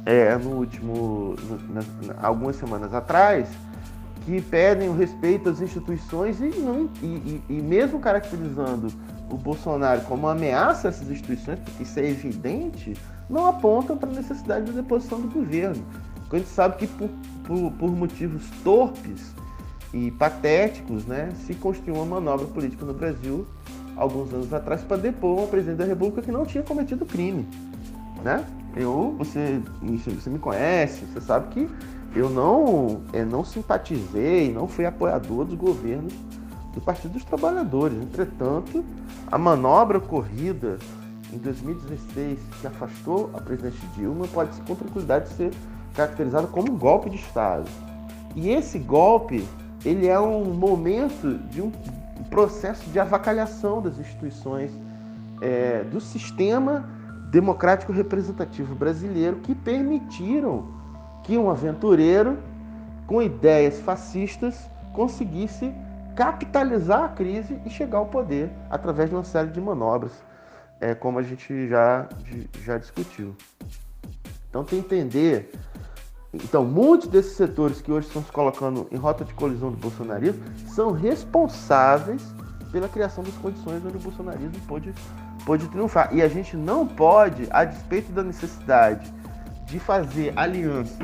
é, 0.06 0.36
no 0.38 0.52
último, 0.52 1.36
na, 1.70 1.82
na, 2.14 2.28
algumas 2.28 2.56
semanas 2.56 2.94
atrás, 2.94 3.48
que 4.26 4.42
pedem 4.42 4.90
o 4.90 4.96
respeito 4.96 5.50
às 5.50 5.62
instituições 5.62 6.40
e, 6.40 6.50
não, 6.60 6.90
e, 7.02 7.06
e, 7.06 7.44
e 7.50 7.54
mesmo 7.62 8.00
caracterizando 8.00 8.88
o 9.30 9.38
Bolsonaro 9.38 10.02
como 10.02 10.24
uma 10.24 10.34
ameaça 10.34 10.88
a 10.88 10.90
essas 10.90 11.10
instituições, 11.10 11.60
porque 11.60 11.84
isso 11.84 12.00
é 12.00 12.08
evidente, 12.08 12.96
não 13.30 13.48
apontam 13.48 13.98
para 13.98 14.10
a 14.10 14.14
necessidade 14.14 14.72
da 14.72 14.82
deposição 14.82 15.20
do 15.20 15.28
governo. 15.30 15.84
A 16.32 16.38
gente 16.38 16.48
sabe 16.48 16.78
que 16.78 16.88
por 16.88 17.10
por, 17.52 17.72
por 17.74 17.92
motivos 17.92 18.44
torpes 18.64 19.34
e 19.94 20.10
patéticos, 20.12 21.06
né, 21.06 21.32
se 21.46 21.54
construiu 21.54 21.96
uma 21.96 22.06
manobra 22.06 22.48
política 22.48 22.86
no 22.86 22.94
Brasil 22.94 23.46
alguns 23.96 24.34
anos 24.34 24.54
atrás 24.54 24.82
para 24.82 24.98
depor 24.98 25.42
um 25.42 25.48
presidente 25.48 25.78
da 25.78 25.86
República 25.86 26.22
que 26.22 26.32
não 26.32 26.46
tinha 26.46 26.64
cometido 26.64 27.06
crime, 27.06 27.48
né? 28.24 28.46
Eu, 28.76 29.16
você, 29.18 29.62
você 29.82 30.30
me 30.30 30.40
conhece, 30.40 31.06
você 31.06 31.20
sabe 31.20 31.50
que 31.50 31.70
eu 32.16 32.30
não, 32.30 33.02
eu 33.14 33.26
não 33.26 33.44
simpatizei, 33.44 34.52
não 34.54 34.68
fui 34.68 34.86
apoiador 34.86 35.46
dos 35.46 35.56
governos 35.56 36.14
do 36.74 36.82
Partido 36.82 37.14
dos 37.14 37.24
Trabalhadores. 37.24 38.02
Entretanto, 38.02 38.84
a 39.30 39.38
manobra 39.38 39.98
ocorrida 39.98 40.78
em 41.34 41.38
2016 41.38 42.40
que 42.60 42.68
afastou 42.68 43.30
a 43.34 43.42
presidente 43.42 43.80
Dilma 43.96 44.28
pode 44.28 44.60
com 44.62 44.76
tranquilidade 44.76 45.30
ser 45.30 45.52
caracterizado 45.94 46.48
como 46.48 46.72
um 46.72 46.78
golpe 46.78 47.10
de 47.10 47.18
Estado. 47.18 47.70
E 48.36 48.50
esse 48.50 48.80
golpe, 48.80 49.46
ele 49.84 50.08
é 50.08 50.20
um 50.20 50.54
momento 50.54 51.38
de 51.50 51.62
um 51.62 51.72
processo 52.32 52.90
de 52.90 53.00
avacalhação 53.00 53.82
das 53.82 54.00
instituições 54.00 54.72
é, 55.42 55.84
do 55.84 56.00
sistema 56.00 56.90
democrático 57.30 57.92
representativo 57.92 58.74
brasileiro 58.74 59.38
que 59.38 59.54
permitiram 59.54 60.68
que 61.24 61.38
um 61.38 61.50
aventureiro 61.52 62.40
com 63.06 63.22
ideias 63.22 63.80
fascistas 63.82 64.70
conseguisse 64.94 65.74
capitalizar 66.16 67.04
a 67.04 67.10
crise 67.10 67.60
e 67.66 67.70
chegar 67.70 68.00
ao 68.00 68.06
poder 68.06 68.50
através 68.70 69.10
de 69.10 69.16
uma 69.16 69.24
série 69.24 69.50
de 69.50 69.62
manobras, 69.62 70.12
é, 70.80 70.96
como 70.96 71.20
a 71.20 71.24
gente 71.24 71.68
já, 71.68 72.08
já 72.64 72.78
discutiu. 72.78 73.36
Então, 74.50 74.64
tem 74.64 74.82
que 74.82 74.96
entender 74.96 75.52
então, 76.34 76.64
muitos 76.64 77.08
desses 77.10 77.34
setores 77.34 77.82
que 77.82 77.92
hoje 77.92 78.08
estão 78.08 78.24
se 78.24 78.32
colocando 78.32 78.88
em 78.90 78.96
rota 78.96 79.26
de 79.26 79.34
colisão 79.34 79.70
do 79.70 79.78
bolsonarismo 79.78 80.42
são 80.68 80.92
responsáveis 80.92 82.24
pela 82.72 82.88
criação 82.88 83.22
das 83.22 83.34
condições 83.36 83.84
onde 83.86 83.98
o 83.98 84.00
bolsonarismo 84.00 84.54
pôde, 84.66 84.94
pôde 85.46 85.68
triunfar. 85.68 86.10
E 86.14 86.22
a 86.22 86.30
gente 86.30 86.56
não 86.56 86.88
pode, 86.88 87.48
a 87.52 87.66
despeito 87.66 88.14
da 88.14 88.24
necessidade 88.24 89.14
de 89.66 89.78
fazer 89.78 90.32
aliança 90.38 91.04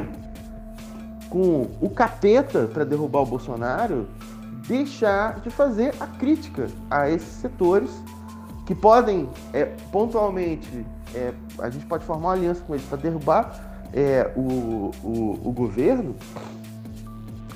com 1.29 1.67
o 1.81 1.89
capeta 1.89 2.65
para 2.67 2.85
derrubar 2.85 3.23
o 3.23 3.25
Bolsonaro, 3.25 4.07
deixar 4.65 5.41
de 5.41 5.49
fazer 5.49 5.93
a 5.99 6.07
crítica 6.07 6.67
a 6.89 7.09
esses 7.09 7.41
setores 7.41 7.91
que 8.65 8.73
podem, 8.73 9.29
é, 9.51 9.65
pontualmente, 9.91 10.85
é, 11.13 11.33
a 11.59 11.69
gente 11.69 11.85
pode 11.85 12.05
formar 12.05 12.27
uma 12.27 12.33
aliança 12.33 12.61
com 12.61 12.73
eles 12.75 12.85
para 12.85 12.97
derrubar 12.97 13.76
é, 13.93 14.31
o, 14.35 14.91
o, 15.03 15.41
o, 15.45 15.51
governo, 15.51 16.15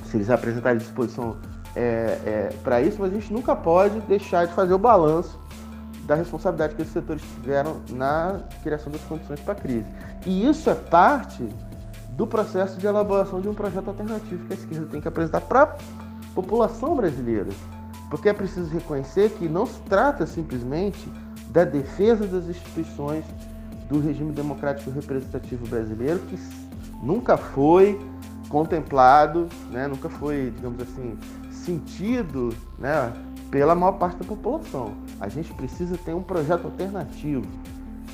se 0.06 0.18
eles 0.18 0.30
apresentarem 0.30 0.78
disposição 0.78 1.38
é, 1.76 1.82
é, 1.82 2.50
para 2.64 2.82
isso, 2.82 2.98
mas 3.00 3.12
a 3.12 3.16
gente 3.16 3.32
nunca 3.32 3.56
pode 3.56 4.00
deixar 4.02 4.46
de 4.46 4.54
fazer 4.54 4.74
o 4.74 4.80
balanço 4.80 5.40
da 6.06 6.16
responsabilidade 6.16 6.76
que 6.76 6.82
esses 6.82 6.94
setores 6.94 7.22
tiveram 7.22 7.78
na 7.90 8.42
criação 8.64 8.92
das 8.92 9.02
condições 9.02 9.40
para 9.40 9.54
a 9.54 9.56
crise. 9.56 9.86
E 10.26 10.48
isso 10.48 10.70
é 10.70 10.76
parte 10.76 11.48
do 12.12 12.28
processo 12.28 12.78
de 12.78 12.86
elaboração 12.86 13.40
de 13.40 13.48
um 13.48 13.54
projeto 13.54 13.88
alternativo 13.88 14.46
que 14.46 14.54
a 14.54 14.56
esquerda 14.56 14.88
tem 14.88 15.02
que 15.02 15.08
apresentar 15.08 15.42
para 15.42 15.64
a 15.64 15.76
população 16.36 16.96
brasileira. 16.96 17.50
Porque 18.10 18.28
é 18.28 18.34
preciso 18.34 18.70
reconhecer 18.70 19.30
que 19.32 19.48
não 19.48 19.66
se 19.66 19.80
trata 19.84 20.26
simplesmente 20.26 21.10
da 21.50 21.64
defesa 21.64 22.28
das 22.28 22.46
instituições 22.46 23.24
do 23.92 24.00
regime 24.00 24.32
democrático 24.32 24.90
representativo 24.90 25.68
brasileiro, 25.68 26.20
que 26.20 26.40
nunca 27.04 27.36
foi 27.36 28.00
contemplado, 28.48 29.50
né, 29.70 29.86
nunca 29.86 30.10
foi, 30.10 30.52
digamos 30.56 30.82
assim, 30.82 31.18
sentido 31.52 32.56
né, 32.80 33.12
pela 33.52 33.76
maior 33.76 33.94
parte 33.94 34.18
da 34.18 34.26
população. 34.26 34.94
A 35.20 35.28
gente 35.28 35.54
precisa 35.54 35.98
ter 35.98 36.14
um 36.14 36.24
projeto 36.24 36.66
alternativo 36.66 37.46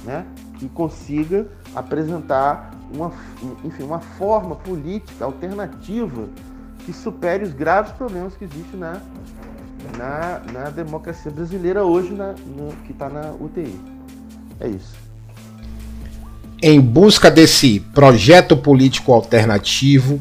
né, 0.03 0.25
que 0.57 0.67
consiga 0.69 1.47
apresentar 1.75 2.71
uma, 2.91 3.11
enfim, 3.63 3.83
uma 3.83 3.99
forma 3.99 4.55
política 4.55 5.25
alternativa 5.25 6.27
que 6.85 6.91
supere 6.91 7.43
os 7.43 7.53
graves 7.53 7.91
problemas 7.91 8.35
que 8.35 8.45
existem 8.45 8.79
na, 8.79 8.99
na, 9.95 10.41
na 10.51 10.69
democracia 10.71 11.29
brasileira 11.29 11.83
hoje, 11.83 12.13
na, 12.13 12.31
no, 12.31 12.73
que 12.85 12.93
está 12.93 13.09
na 13.09 13.31
UTI. 13.31 13.79
É 14.59 14.67
isso. 14.67 15.06
Em 16.61 16.81
busca 16.81 17.29
desse 17.29 17.79
projeto 17.93 18.57
político 18.57 19.13
alternativo, 19.13 20.19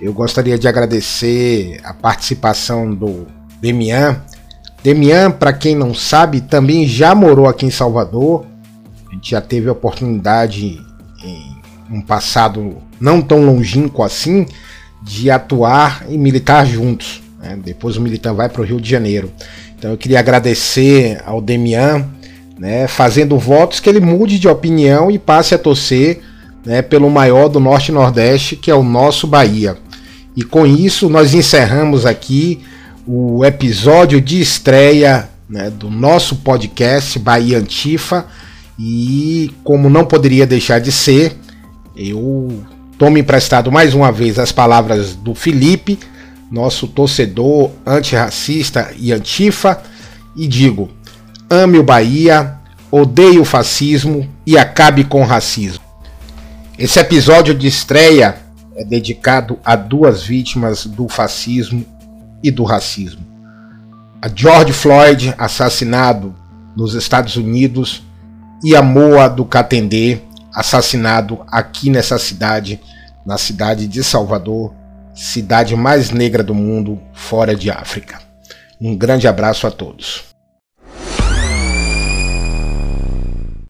eu 0.00 0.12
gostaria 0.12 0.58
de 0.58 0.66
agradecer 0.66 1.78
a 1.84 1.94
participação 1.94 2.92
do 2.92 3.26
Demian. 3.60 4.20
Demian, 4.82 5.30
para 5.30 5.52
quem 5.52 5.76
não 5.76 5.94
sabe, 5.94 6.40
também 6.40 6.88
já 6.88 7.14
morou 7.14 7.46
aqui 7.46 7.66
em 7.66 7.70
Salvador. 7.70 8.46
A 9.08 9.14
gente 9.14 9.30
já 9.30 9.40
teve 9.40 9.68
a 9.68 9.72
oportunidade 9.72 10.80
em 11.22 11.60
um 11.90 12.00
passado 12.00 12.78
não 12.98 13.20
tão 13.20 13.44
longínquo 13.44 14.02
assim 14.02 14.46
de 15.02 15.30
atuar 15.30 16.06
e 16.08 16.16
militar 16.16 16.66
juntos. 16.66 17.22
Né? 17.38 17.58
Depois 17.62 17.96
o 17.96 18.00
militar 18.00 18.32
vai 18.32 18.48
para 18.48 18.62
o 18.62 18.64
Rio 18.64 18.80
de 18.80 18.88
Janeiro. 18.88 19.30
Então 19.78 19.90
eu 19.90 19.98
queria 19.98 20.18
agradecer 20.18 21.22
ao 21.24 21.40
Demian, 21.40 22.08
né, 22.60 22.86
fazendo 22.86 23.38
votos 23.38 23.80
que 23.80 23.88
ele 23.88 24.00
mude 24.00 24.38
de 24.38 24.46
opinião 24.46 25.10
e 25.10 25.18
passe 25.18 25.54
a 25.54 25.58
torcer 25.58 26.20
né, 26.64 26.82
pelo 26.82 27.08
maior 27.08 27.48
do 27.48 27.58
Norte 27.58 27.88
e 27.88 27.94
Nordeste, 27.94 28.54
que 28.54 28.70
é 28.70 28.74
o 28.74 28.82
nosso 28.82 29.26
Bahia. 29.26 29.78
E 30.36 30.42
com 30.42 30.66
isso 30.66 31.08
nós 31.08 31.32
encerramos 31.32 32.04
aqui 32.04 32.60
o 33.06 33.42
episódio 33.46 34.20
de 34.20 34.42
estreia 34.42 35.30
né, 35.48 35.70
do 35.70 35.90
nosso 35.90 36.36
podcast 36.36 37.18
Bahia 37.18 37.56
Antifa. 37.56 38.26
E 38.78 39.50
como 39.64 39.88
não 39.88 40.04
poderia 40.04 40.46
deixar 40.46 40.80
de 40.80 40.92
ser, 40.92 41.34
eu 41.96 42.62
tomo 42.98 43.16
emprestado 43.16 43.72
mais 43.72 43.94
uma 43.94 44.12
vez 44.12 44.38
as 44.38 44.52
palavras 44.52 45.14
do 45.14 45.34
Felipe, 45.34 45.98
nosso 46.50 46.86
torcedor 46.86 47.70
antirracista 47.86 48.90
e 48.98 49.12
antifa, 49.12 49.82
e 50.36 50.46
digo: 50.46 50.90
ame 51.50 51.78
o 51.78 51.82
Bahia, 51.82 52.56
odeie 52.92 53.40
o 53.40 53.44
fascismo 53.44 54.28
e 54.46 54.56
acabe 54.56 55.02
com 55.02 55.22
o 55.22 55.26
racismo. 55.26 55.82
Esse 56.78 57.00
episódio 57.00 57.52
de 57.52 57.66
estreia 57.66 58.36
é 58.76 58.84
dedicado 58.84 59.58
a 59.64 59.74
duas 59.74 60.22
vítimas 60.22 60.86
do 60.86 61.08
fascismo 61.08 61.84
e 62.40 62.52
do 62.52 62.62
racismo. 62.62 63.26
A 64.22 64.28
George 64.32 64.72
Floyd, 64.72 65.34
assassinado 65.36 66.34
nos 66.76 66.94
Estados 66.94 67.36
Unidos, 67.36 68.02
e 68.62 68.76
a 68.76 68.82
Moa 68.82 69.28
do 69.28 69.44
Catendê, 69.44 70.20
assassinado 70.54 71.40
aqui 71.48 71.90
nessa 71.90 72.18
cidade, 72.18 72.80
na 73.26 73.36
cidade 73.36 73.88
de 73.88 74.04
Salvador, 74.04 74.72
cidade 75.14 75.74
mais 75.74 76.10
negra 76.10 76.44
do 76.44 76.54
mundo, 76.54 77.00
fora 77.12 77.56
de 77.56 77.70
África. 77.70 78.20
Um 78.80 78.96
grande 78.96 79.26
abraço 79.26 79.66
a 79.66 79.70
todos. 79.70 80.29